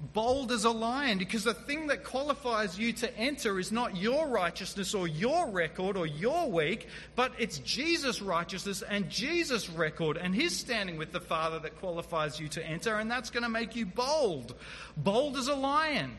bold 0.00 0.52
as 0.52 0.64
a 0.64 0.70
lion 0.70 1.18
because 1.18 1.44
the 1.44 1.54
thing 1.54 1.88
that 1.88 2.04
qualifies 2.04 2.78
you 2.78 2.92
to 2.92 3.16
enter 3.18 3.58
is 3.58 3.72
not 3.72 3.96
your 3.96 4.28
righteousness 4.28 4.94
or 4.94 5.08
your 5.08 5.48
record 5.50 5.96
or 5.96 6.06
your 6.06 6.48
week, 6.48 6.86
but 7.16 7.32
it's 7.38 7.58
Jesus' 7.58 8.22
righteousness 8.22 8.82
and 8.82 9.10
Jesus' 9.10 9.68
record 9.68 10.16
and 10.16 10.34
his 10.34 10.56
standing 10.56 10.98
with 10.98 11.12
the 11.12 11.20
Father 11.20 11.58
that 11.60 11.78
qualifies 11.80 12.38
you 12.38 12.48
to 12.48 12.64
enter, 12.64 12.96
and 12.96 13.10
that's 13.10 13.30
going 13.30 13.42
to 13.42 13.48
make 13.48 13.74
you 13.74 13.86
bold. 13.86 14.54
Bold 14.96 15.36
as 15.36 15.48
a 15.48 15.54
lion. 15.54 16.16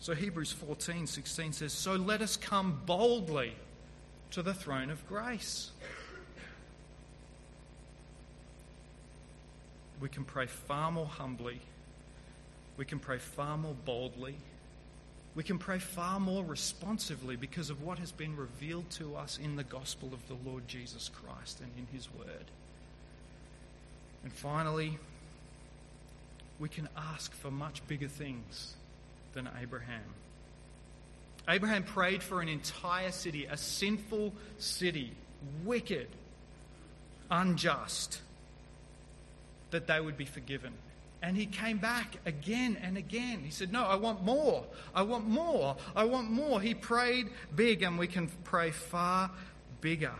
So 0.00 0.14
Hebrews 0.14 0.52
14 0.52 1.06
16 1.06 1.52
says, 1.52 1.72
So 1.72 1.94
let 1.94 2.22
us 2.22 2.36
come 2.36 2.80
boldly 2.86 3.54
to 4.32 4.42
the 4.42 4.54
throne 4.54 4.90
of 4.90 5.06
grace. 5.08 5.70
We 10.00 10.08
can 10.08 10.24
pray 10.24 10.46
far 10.46 10.90
more 10.90 11.06
humbly. 11.06 11.60
We 12.76 12.84
can 12.84 12.98
pray 12.98 13.18
far 13.18 13.58
more 13.58 13.74
boldly. 13.84 14.36
We 15.34 15.42
can 15.42 15.58
pray 15.58 15.78
far 15.78 16.18
more 16.20 16.44
responsively 16.44 17.36
because 17.36 17.70
of 17.70 17.82
what 17.82 17.98
has 17.98 18.12
been 18.12 18.36
revealed 18.36 18.90
to 18.92 19.16
us 19.16 19.38
in 19.42 19.56
the 19.56 19.64
gospel 19.64 20.10
of 20.12 20.26
the 20.28 20.50
Lord 20.50 20.66
Jesus 20.68 21.10
Christ 21.10 21.60
and 21.60 21.70
in 21.76 21.86
His 21.96 22.08
Word. 22.12 22.44
And 24.24 24.32
finally, 24.32 24.98
we 26.58 26.68
can 26.68 26.88
ask 26.96 27.32
for 27.34 27.50
much 27.50 27.86
bigger 27.86 28.08
things 28.08 28.74
than 29.32 29.48
Abraham. 29.60 30.14
Abraham 31.48 31.82
prayed 31.82 32.22
for 32.22 32.40
an 32.40 32.48
entire 32.48 33.12
city, 33.12 33.46
a 33.46 33.56
sinful 33.56 34.32
city, 34.58 35.12
wicked, 35.64 36.08
unjust 37.30 38.20
that 39.70 39.86
they 39.86 40.00
would 40.00 40.16
be 40.16 40.24
forgiven. 40.24 40.72
And 41.20 41.36
he 41.36 41.46
came 41.46 41.78
back 41.78 42.16
again 42.26 42.78
and 42.80 42.96
again. 42.96 43.40
He 43.44 43.50
said, 43.50 43.72
No, 43.72 43.84
I 43.84 43.96
want 43.96 44.22
more. 44.22 44.64
I 44.94 45.02
want 45.02 45.26
more. 45.26 45.76
I 45.96 46.04
want 46.04 46.30
more. 46.30 46.60
He 46.60 46.74
prayed 46.74 47.28
big, 47.54 47.82
and 47.82 47.98
we 47.98 48.06
can 48.06 48.28
pray 48.44 48.70
far 48.70 49.30
bigger. 49.80 50.14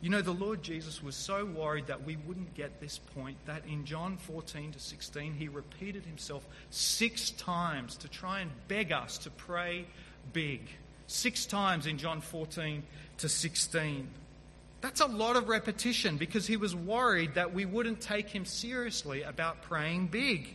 You 0.00 0.10
know, 0.10 0.22
the 0.22 0.32
Lord 0.32 0.62
Jesus 0.62 1.02
was 1.02 1.16
so 1.16 1.44
worried 1.44 1.86
that 1.86 2.04
we 2.04 2.16
wouldn't 2.16 2.54
get 2.54 2.80
this 2.80 2.98
point 2.98 3.38
that 3.46 3.62
in 3.66 3.84
John 3.84 4.18
14 4.18 4.72
to 4.72 4.78
16, 4.78 5.34
he 5.34 5.48
repeated 5.48 6.04
himself 6.04 6.46
six 6.70 7.30
times 7.30 7.96
to 7.96 8.08
try 8.08 8.40
and 8.40 8.50
beg 8.68 8.92
us 8.92 9.18
to 9.18 9.30
pray 9.30 9.86
big. 10.32 10.60
Six 11.06 11.46
times 11.46 11.86
in 11.86 11.98
John 11.98 12.20
14 12.20 12.82
to 13.18 13.28
16. 13.28 14.08
That's 14.80 15.00
a 15.00 15.06
lot 15.06 15.36
of 15.36 15.48
repetition 15.48 16.16
because 16.16 16.46
he 16.46 16.56
was 16.56 16.74
worried 16.74 17.34
that 17.34 17.52
we 17.52 17.64
wouldn't 17.64 18.00
take 18.00 18.28
him 18.28 18.44
seriously 18.44 19.22
about 19.22 19.62
praying 19.62 20.08
big. 20.08 20.48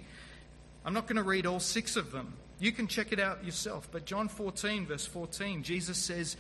I'm 0.86 0.94
not 0.94 1.08
going 1.08 1.18
to 1.18 1.24
read 1.24 1.46
all 1.46 1.60
six 1.60 1.96
of 1.96 2.12
them. 2.12 2.34
You 2.60 2.72
can 2.72 2.88
check 2.88 3.12
it 3.12 3.20
out 3.20 3.44
yourself. 3.44 3.88
But 3.92 4.06
John 4.06 4.28
14, 4.28 4.86
verse 4.86 5.06
14, 5.06 5.64
Jesus 5.64 5.98
says 5.98 6.38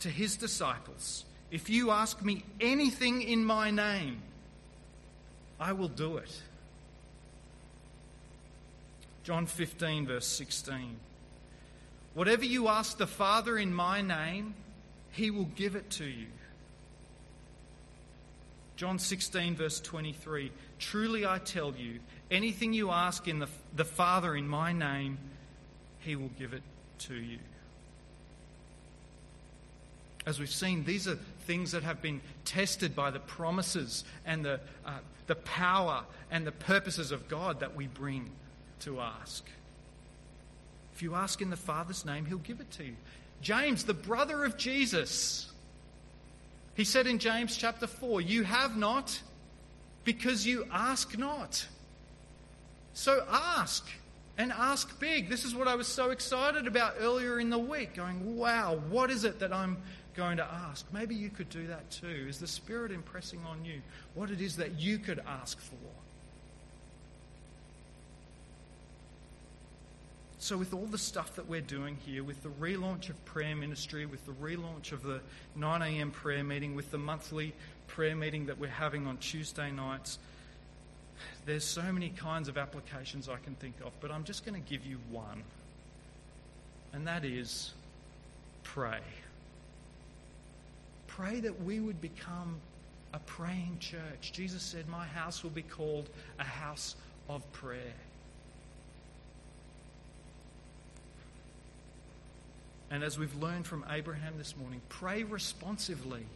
to 0.00 0.08
his 0.08 0.36
disciples, 0.36 1.24
If 1.50 1.68
you 1.68 1.90
ask 1.90 2.22
me 2.22 2.44
anything 2.60 3.22
in 3.22 3.44
my 3.44 3.70
name, 3.70 4.22
I 5.60 5.74
will 5.74 5.88
do 5.88 6.16
it. 6.16 6.42
John 9.22 9.46
15, 9.46 10.06
verse 10.06 10.26
16. 10.26 10.96
Whatever 12.14 12.44
you 12.44 12.68
ask 12.68 12.98
the 12.98 13.06
Father 13.06 13.56
in 13.56 13.72
my 13.72 14.02
name, 14.02 14.54
he 15.12 15.30
will 15.30 15.44
give 15.54 15.76
it 15.76 15.90
to 15.90 16.04
you. 16.04 16.26
John 18.82 18.98
16, 18.98 19.54
verse 19.54 19.78
23 19.78 20.50
Truly 20.80 21.24
I 21.24 21.38
tell 21.38 21.72
you, 21.76 22.00
anything 22.32 22.72
you 22.72 22.90
ask 22.90 23.28
in 23.28 23.38
the, 23.38 23.46
the 23.76 23.84
Father 23.84 24.34
in 24.34 24.48
my 24.48 24.72
name, 24.72 25.18
he 26.00 26.16
will 26.16 26.32
give 26.36 26.52
it 26.52 26.64
to 26.98 27.14
you. 27.14 27.38
As 30.26 30.40
we've 30.40 30.50
seen, 30.50 30.82
these 30.82 31.06
are 31.06 31.14
things 31.46 31.70
that 31.70 31.84
have 31.84 32.02
been 32.02 32.20
tested 32.44 32.96
by 32.96 33.12
the 33.12 33.20
promises 33.20 34.02
and 34.26 34.44
the, 34.44 34.58
uh, 34.84 34.98
the 35.28 35.36
power 35.36 36.02
and 36.32 36.44
the 36.44 36.50
purposes 36.50 37.12
of 37.12 37.28
God 37.28 37.60
that 37.60 37.76
we 37.76 37.86
bring 37.86 38.30
to 38.80 38.98
ask. 38.98 39.44
If 40.92 41.02
you 41.02 41.14
ask 41.14 41.40
in 41.40 41.50
the 41.50 41.56
Father's 41.56 42.04
name, 42.04 42.24
he'll 42.24 42.38
give 42.38 42.58
it 42.58 42.72
to 42.72 42.84
you. 42.84 42.96
James, 43.42 43.84
the 43.84 43.94
brother 43.94 44.44
of 44.44 44.56
Jesus, 44.56 45.51
he 46.74 46.84
said 46.84 47.06
in 47.06 47.18
James 47.18 47.56
chapter 47.56 47.86
4, 47.86 48.20
You 48.20 48.44
have 48.44 48.76
not 48.76 49.20
because 50.04 50.46
you 50.46 50.66
ask 50.72 51.16
not. 51.18 51.66
So 52.94 53.24
ask 53.30 53.86
and 54.38 54.52
ask 54.52 54.98
big. 54.98 55.28
This 55.28 55.44
is 55.44 55.54
what 55.54 55.68
I 55.68 55.74
was 55.74 55.86
so 55.86 56.10
excited 56.10 56.66
about 56.66 56.94
earlier 56.98 57.38
in 57.38 57.50
the 57.50 57.58
week, 57.58 57.94
going, 57.94 58.36
Wow, 58.36 58.80
what 58.88 59.10
is 59.10 59.24
it 59.24 59.38
that 59.40 59.52
I'm 59.52 59.78
going 60.14 60.38
to 60.38 60.44
ask? 60.44 60.86
Maybe 60.92 61.14
you 61.14 61.30
could 61.30 61.50
do 61.50 61.66
that 61.66 61.90
too. 61.90 62.26
Is 62.28 62.38
the 62.38 62.46
Spirit 62.46 62.90
impressing 62.90 63.40
on 63.46 63.64
you 63.64 63.80
what 64.14 64.30
it 64.30 64.40
is 64.40 64.56
that 64.56 64.80
you 64.80 64.98
could 64.98 65.20
ask 65.26 65.60
for? 65.60 65.76
So, 70.42 70.56
with 70.56 70.74
all 70.74 70.86
the 70.86 70.98
stuff 70.98 71.36
that 71.36 71.48
we're 71.48 71.60
doing 71.60 71.96
here, 72.04 72.24
with 72.24 72.42
the 72.42 72.48
relaunch 72.48 73.08
of 73.08 73.24
prayer 73.24 73.54
ministry, 73.54 74.06
with 74.06 74.26
the 74.26 74.32
relaunch 74.32 74.90
of 74.90 75.04
the 75.04 75.20
9 75.54 75.82
a.m. 75.82 76.10
prayer 76.10 76.42
meeting, 76.42 76.74
with 76.74 76.90
the 76.90 76.98
monthly 76.98 77.54
prayer 77.86 78.16
meeting 78.16 78.46
that 78.46 78.58
we're 78.58 78.66
having 78.66 79.06
on 79.06 79.18
Tuesday 79.18 79.70
nights, 79.70 80.18
there's 81.46 81.62
so 81.62 81.92
many 81.92 82.08
kinds 82.08 82.48
of 82.48 82.58
applications 82.58 83.28
I 83.28 83.36
can 83.36 83.54
think 83.54 83.76
of, 83.84 83.92
but 84.00 84.10
I'm 84.10 84.24
just 84.24 84.44
going 84.44 84.60
to 84.60 84.68
give 84.68 84.84
you 84.84 84.98
one. 85.12 85.44
And 86.92 87.06
that 87.06 87.24
is 87.24 87.72
pray. 88.64 88.98
Pray 91.06 91.38
that 91.38 91.62
we 91.62 91.78
would 91.78 92.00
become 92.00 92.56
a 93.14 93.20
praying 93.20 93.76
church. 93.78 94.32
Jesus 94.32 94.64
said, 94.64 94.88
My 94.88 95.06
house 95.06 95.44
will 95.44 95.50
be 95.50 95.62
called 95.62 96.08
a 96.40 96.44
house 96.44 96.96
of 97.28 97.50
prayer. 97.52 97.94
And 102.92 103.02
as 103.02 103.18
we've 103.18 103.34
learned 103.36 103.64
from 103.64 103.86
Abraham 103.90 104.34
this 104.36 104.54
morning, 104.54 104.82
pray 104.90 105.22
responsively 105.22 106.26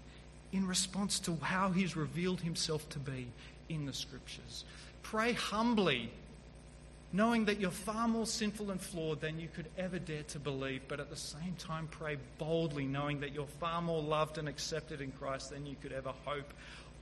in 0.53 0.67
response 0.67 1.21
to 1.21 1.37
how 1.37 1.69
he's 1.69 1.97
revealed 1.97 2.41
himself 2.41 2.89
to 2.91 2.99
be 2.99 3.27
in 3.69 3.85
the 3.85 3.93
scriptures. 3.93 4.65
Pray 5.03 5.35
humbly, 5.35 6.11
knowing 7.13 7.45
that 7.45 7.61
you're 7.61 7.71
far 7.71 8.09
more 8.09 8.25
sinful 8.25 8.71
and 8.71 8.81
flawed 8.81 9.21
than 9.21 9.39
you 9.39 9.49
could 9.55 9.67
ever 9.77 9.99
dare 9.99 10.23
to 10.23 10.39
believe, 10.39 10.81
but 10.89 10.99
at 10.99 11.11
the 11.11 11.17
same 11.17 11.55
time, 11.59 11.89
pray 11.91 12.17
boldly, 12.39 12.87
knowing 12.87 13.21
that 13.21 13.35
you're 13.35 13.45
far 13.61 13.83
more 13.83 14.01
loved 14.01 14.39
and 14.39 14.49
accepted 14.49 15.03
in 15.03 15.13
Christ 15.13 15.51
than 15.51 15.67
you 15.67 15.77
could 15.83 15.93
ever 15.93 16.15
hope 16.25 16.55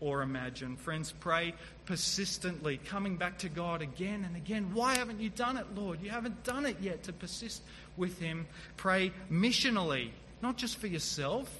or 0.05 0.21
imagine. 0.21 0.77
Friends, 0.77 1.14
pray 1.19 1.55
persistently, 1.87 2.77
coming 2.77 3.17
back 3.17 3.38
to 3.38 3.49
God 3.49 3.81
again 3.81 4.23
and 4.27 4.37
again. 4.37 4.75
Why 4.75 4.97
haven't 4.97 5.19
you 5.19 5.31
done 5.31 5.57
it, 5.57 5.67
Lord? 5.75 6.03
You 6.03 6.11
haven't 6.11 6.45
done 6.45 6.67
it 6.67 6.77
yet 6.83 7.05
to 7.05 7.12
persist 7.14 7.62
with 7.97 8.19
Him. 8.21 8.47
Pray 8.77 9.12
missionally, 9.33 10.11
not 10.43 10.59
just 10.59 10.77
for 10.77 10.88
yourself. 10.88 11.51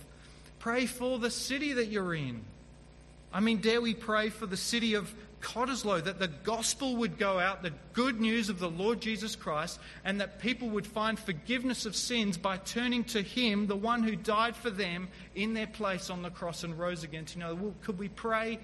Pray 0.59 0.85
for 0.85 1.19
the 1.19 1.31
city 1.31 1.73
that 1.73 1.87
you're 1.87 2.15
in. 2.15 2.43
I 3.33 3.41
mean, 3.41 3.63
dare 3.63 3.81
we 3.81 3.95
pray 3.95 4.29
for 4.29 4.45
the 4.45 4.59
city 4.59 4.93
of 4.93 5.13
Cottesloe, 5.45 6.03
that 6.03 6.19
the 6.19 6.29
gospel 6.29 6.97
would 6.97 7.19
go 7.19 7.39
out, 7.39 7.63
the 7.63 7.73
good 7.93 8.21
news 8.21 8.49
of 8.49 8.59
the 8.59 8.71
Lord 8.71 9.01
Jesus 9.01 9.37
Christ, 9.37 9.79
and 10.05 10.21
that 10.21 10.41
people 10.41 10.71
would 10.71 10.87
find 10.87 11.19
forgiveness 11.19 11.85
of 11.85 11.95
sins 11.95 12.39
by 12.39 12.57
turning 12.57 13.05
to 13.05 13.21
Him, 13.21 13.67
the 13.67 13.77
one 13.77 14.03
who 14.03 14.17
died 14.17 14.57
for 14.57 14.71
them 14.71 15.09
in 15.35 15.53
their 15.55 15.67
place 15.67 16.09
on 16.09 16.23
the 16.23 16.31
cross 16.31 16.65
and 16.65 16.79
rose 16.79 17.05
again. 17.05 17.27
To 17.27 17.39
know, 17.39 17.55
well, 17.55 17.75
could 17.83 17.99
we 17.99 18.09
pray 18.09 18.59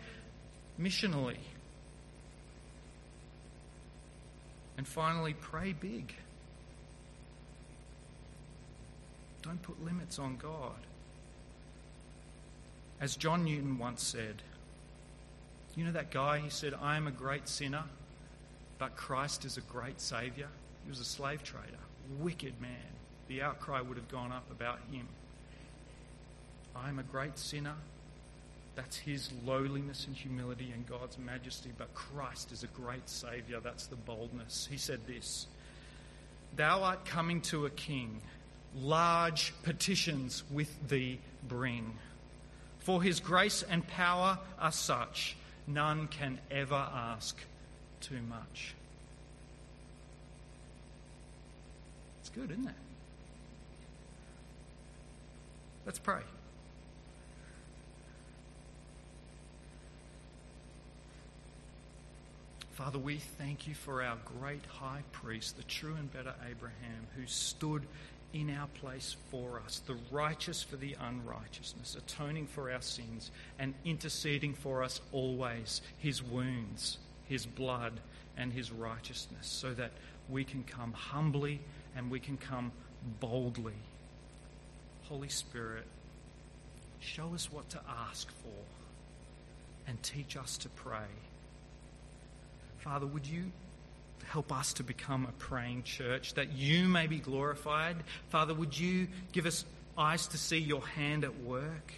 missionally? 0.81 1.37
And 4.79 4.89
finally, 4.89 5.35
pray 5.35 5.75
big. 5.75 6.15
Don't 9.43 9.61
put 9.63 9.85
limits 9.85 10.19
on 10.19 10.39
God. 10.39 10.73
As 13.01 13.17
John 13.17 13.45
Newton 13.45 13.79
once 13.79 14.03
said, 14.03 14.43
you 15.77 15.85
know 15.85 15.93
that 15.93 16.11
guy, 16.11 16.39
he 16.39 16.51
said, 16.51 16.75
I 16.81 16.97
am 16.97 17.07
a 17.07 17.13
great 17.13 17.49
sinner, 17.49 17.85
but 18.79 18.97
Christ 18.97 19.45
is 19.45 19.57
a 19.57 19.61
great 19.63 20.01
Saviour? 20.01 20.49
He 20.85 20.91
was 20.91 21.01
a 21.01 21.05
slave 21.05 21.43
trader, 21.43 21.79
wicked 22.19 22.61
man. 22.61 22.71
The 23.29 23.43
outcry 23.43 23.81
would 23.81 23.97
have 23.97 24.09
gone 24.09 24.33
up 24.33 24.51
about 24.51 24.81
him. 24.91 25.07
I 26.75 26.89
am 26.89 26.99
a 26.99 27.05
great 27.05 27.39
sinner. 27.39 27.75
That's 28.75 28.97
his 28.97 29.31
lowliness 29.45 30.07
and 30.07 30.17
humility 30.17 30.73
and 30.73 30.87
God's 30.87 31.19
majesty. 31.19 31.71
But 31.77 31.93
Christ 31.95 32.53
is 32.53 32.63
a 32.63 32.69
great 32.69 33.09
Saviour. 33.09 33.61
That's 33.61 33.87
the 33.87 33.97
boldness. 33.97 34.69
He 34.71 34.79
said 34.79 35.01
this 35.07 35.47
Thou 36.57 36.83
art 36.83 37.05
coming 37.05 37.41
to 37.43 37.67
a 37.67 37.71
king, 37.71 38.21
large 38.77 39.53
petitions 39.63 40.43
with 40.51 40.89
thee 40.89 41.21
bring. 41.47 41.93
For 42.81 43.03
his 43.03 43.21
grace 43.21 43.63
and 43.63 43.87
power 43.87 44.39
are 44.59 44.73
such 44.73 45.37
none 45.73 46.09
can 46.09 46.39
ever 46.51 46.75
ask 46.75 47.37
too 48.01 48.21
much. 48.29 48.75
It's 52.21 52.31
good, 52.31 52.51
isn't 52.51 52.69
it? 52.69 52.75
Let's 55.87 55.99
pray. 55.99 56.21
Father, 62.73 62.99
we 62.99 63.17
thank 63.17 63.67
you 63.67 63.75
for 63.75 64.03
our 64.03 64.17
great 64.39 64.65
high 64.67 65.03
priest, 65.13 65.57
the 65.57 65.63
true 65.65 65.95
and 65.99 66.11
better 66.13 66.33
Abraham, 66.51 67.07
who 67.15 67.27
stood 67.27 67.83
in 68.33 68.55
our 68.57 68.69
place 68.69 69.17
for 69.31 69.61
us, 69.65 69.81
the 69.87 69.97
righteous 70.11 70.63
for 70.63 70.77
the 70.77 70.97
unrighteousness, 71.01 71.97
atoning 71.97 72.47
for 72.47 72.71
our 72.71 72.83
sins 72.83 73.31
and 73.59 73.75
interceding 73.85 74.55
for 74.55 74.83
us 74.83 75.01
always, 75.13 75.81
his 75.99 76.23
wounds, 76.23 76.99
his 77.29 77.47
blood, 77.47 77.95
and 78.37 78.53
his 78.53 78.71
righteousness, 78.71 79.47
so 79.47 79.75
that 79.75 79.91
we 80.29 80.45
can 80.45 80.63
come 80.63 80.93
humbly 80.93 81.61
and 81.97 82.11
we 82.11 82.21
can 82.21 82.37
come 82.37 82.71
boldly. 83.19 83.75
Holy 85.09 85.29
Spirit, 85.29 85.87
show 87.01 87.35
us 87.35 87.51
what 87.51 87.69
to 87.71 87.81
ask 88.09 88.31
for 88.31 89.89
and 89.89 90.01
teach 90.03 90.37
us 90.37 90.57
to 90.59 90.69
pray. 90.69 91.09
Father, 92.79 93.07
would 93.07 93.27
you 93.27 93.51
help 94.25 94.53
us 94.53 94.73
to 94.75 94.83
become 94.83 95.27
a 95.27 95.33
praying 95.33 95.83
church, 95.83 96.35
that 96.35 96.53
you 96.53 96.89
may 96.89 97.07
be 97.07 97.19
glorified. 97.19 97.97
Father, 98.29 98.55
would 98.55 98.79
you 98.79 99.09
give 99.33 99.47
us 99.47 99.65
eyes 99.97 100.27
to 100.29 100.39
see 100.39 100.59
your 100.59 100.87
hand 100.87 101.25
at 101.25 101.41
work? 101.41 101.93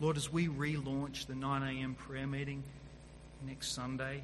Lord, 0.00 0.16
as 0.16 0.32
we 0.32 0.48
relaunch 0.48 1.26
the 1.26 1.34
9 1.34 1.62
a.m. 1.62 1.94
prayer 1.94 2.26
meeting 2.26 2.62
next 3.46 3.72
Sunday, 3.72 4.22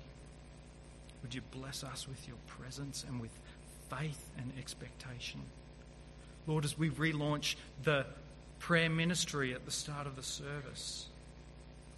would 1.23 1.35
you 1.35 1.41
bless 1.53 1.83
us 1.83 2.07
with 2.07 2.29
your 2.29 2.37
presence 2.47 3.05
and 3.09 3.21
with 3.21 3.31
faith 3.91 4.31
and 4.39 4.53
expectation? 4.59 5.41
Lord, 6.47 6.65
as 6.65 6.79
we 6.79 6.91
relaunch 6.91 7.57
the 7.83 8.07
prayer 8.59 8.91
ministry 8.91 9.55
at 9.55 9.65
the 9.65 9.71
start 9.71 10.07
of 10.07 10.17
the 10.17 10.23
service, 10.23 11.07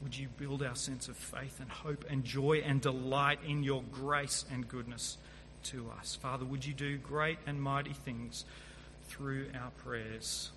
would 0.03 0.17
you 0.17 0.29
build 0.37 0.63
our 0.63 0.77
sense 0.77 1.09
of 1.09 1.17
faith 1.17 1.59
and 1.61 1.71
hope 1.71 2.05
and 2.09 2.25
joy 2.25 2.63
and 2.65 2.81
delight 2.81 3.39
in 3.47 3.63
your 3.63 3.83
grace 3.93 4.45
and 4.53 4.69
goodness 4.69 5.17
to 5.65 5.91
us? 5.99 6.17
Father, 6.21 6.45
would 6.45 6.65
you 6.65 6.75
do 6.75 6.99
great 6.99 7.39
and 7.47 7.61
mighty 7.61 7.93
things 7.93 8.45
through 9.09 9.47
our 9.55 9.71
prayers, 9.85 10.51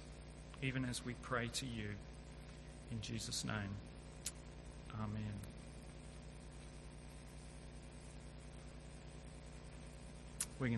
even 0.61 0.85
as 0.85 1.05
we 1.05 1.13
pray 1.21 1.47
to 1.53 1.65
you? 1.65 1.89
In 2.91 3.01
Jesus' 3.01 3.45
name, 3.45 3.75
Amen. 4.95 5.33
We're 10.59 10.67
going 10.67 10.71
to 10.73 10.77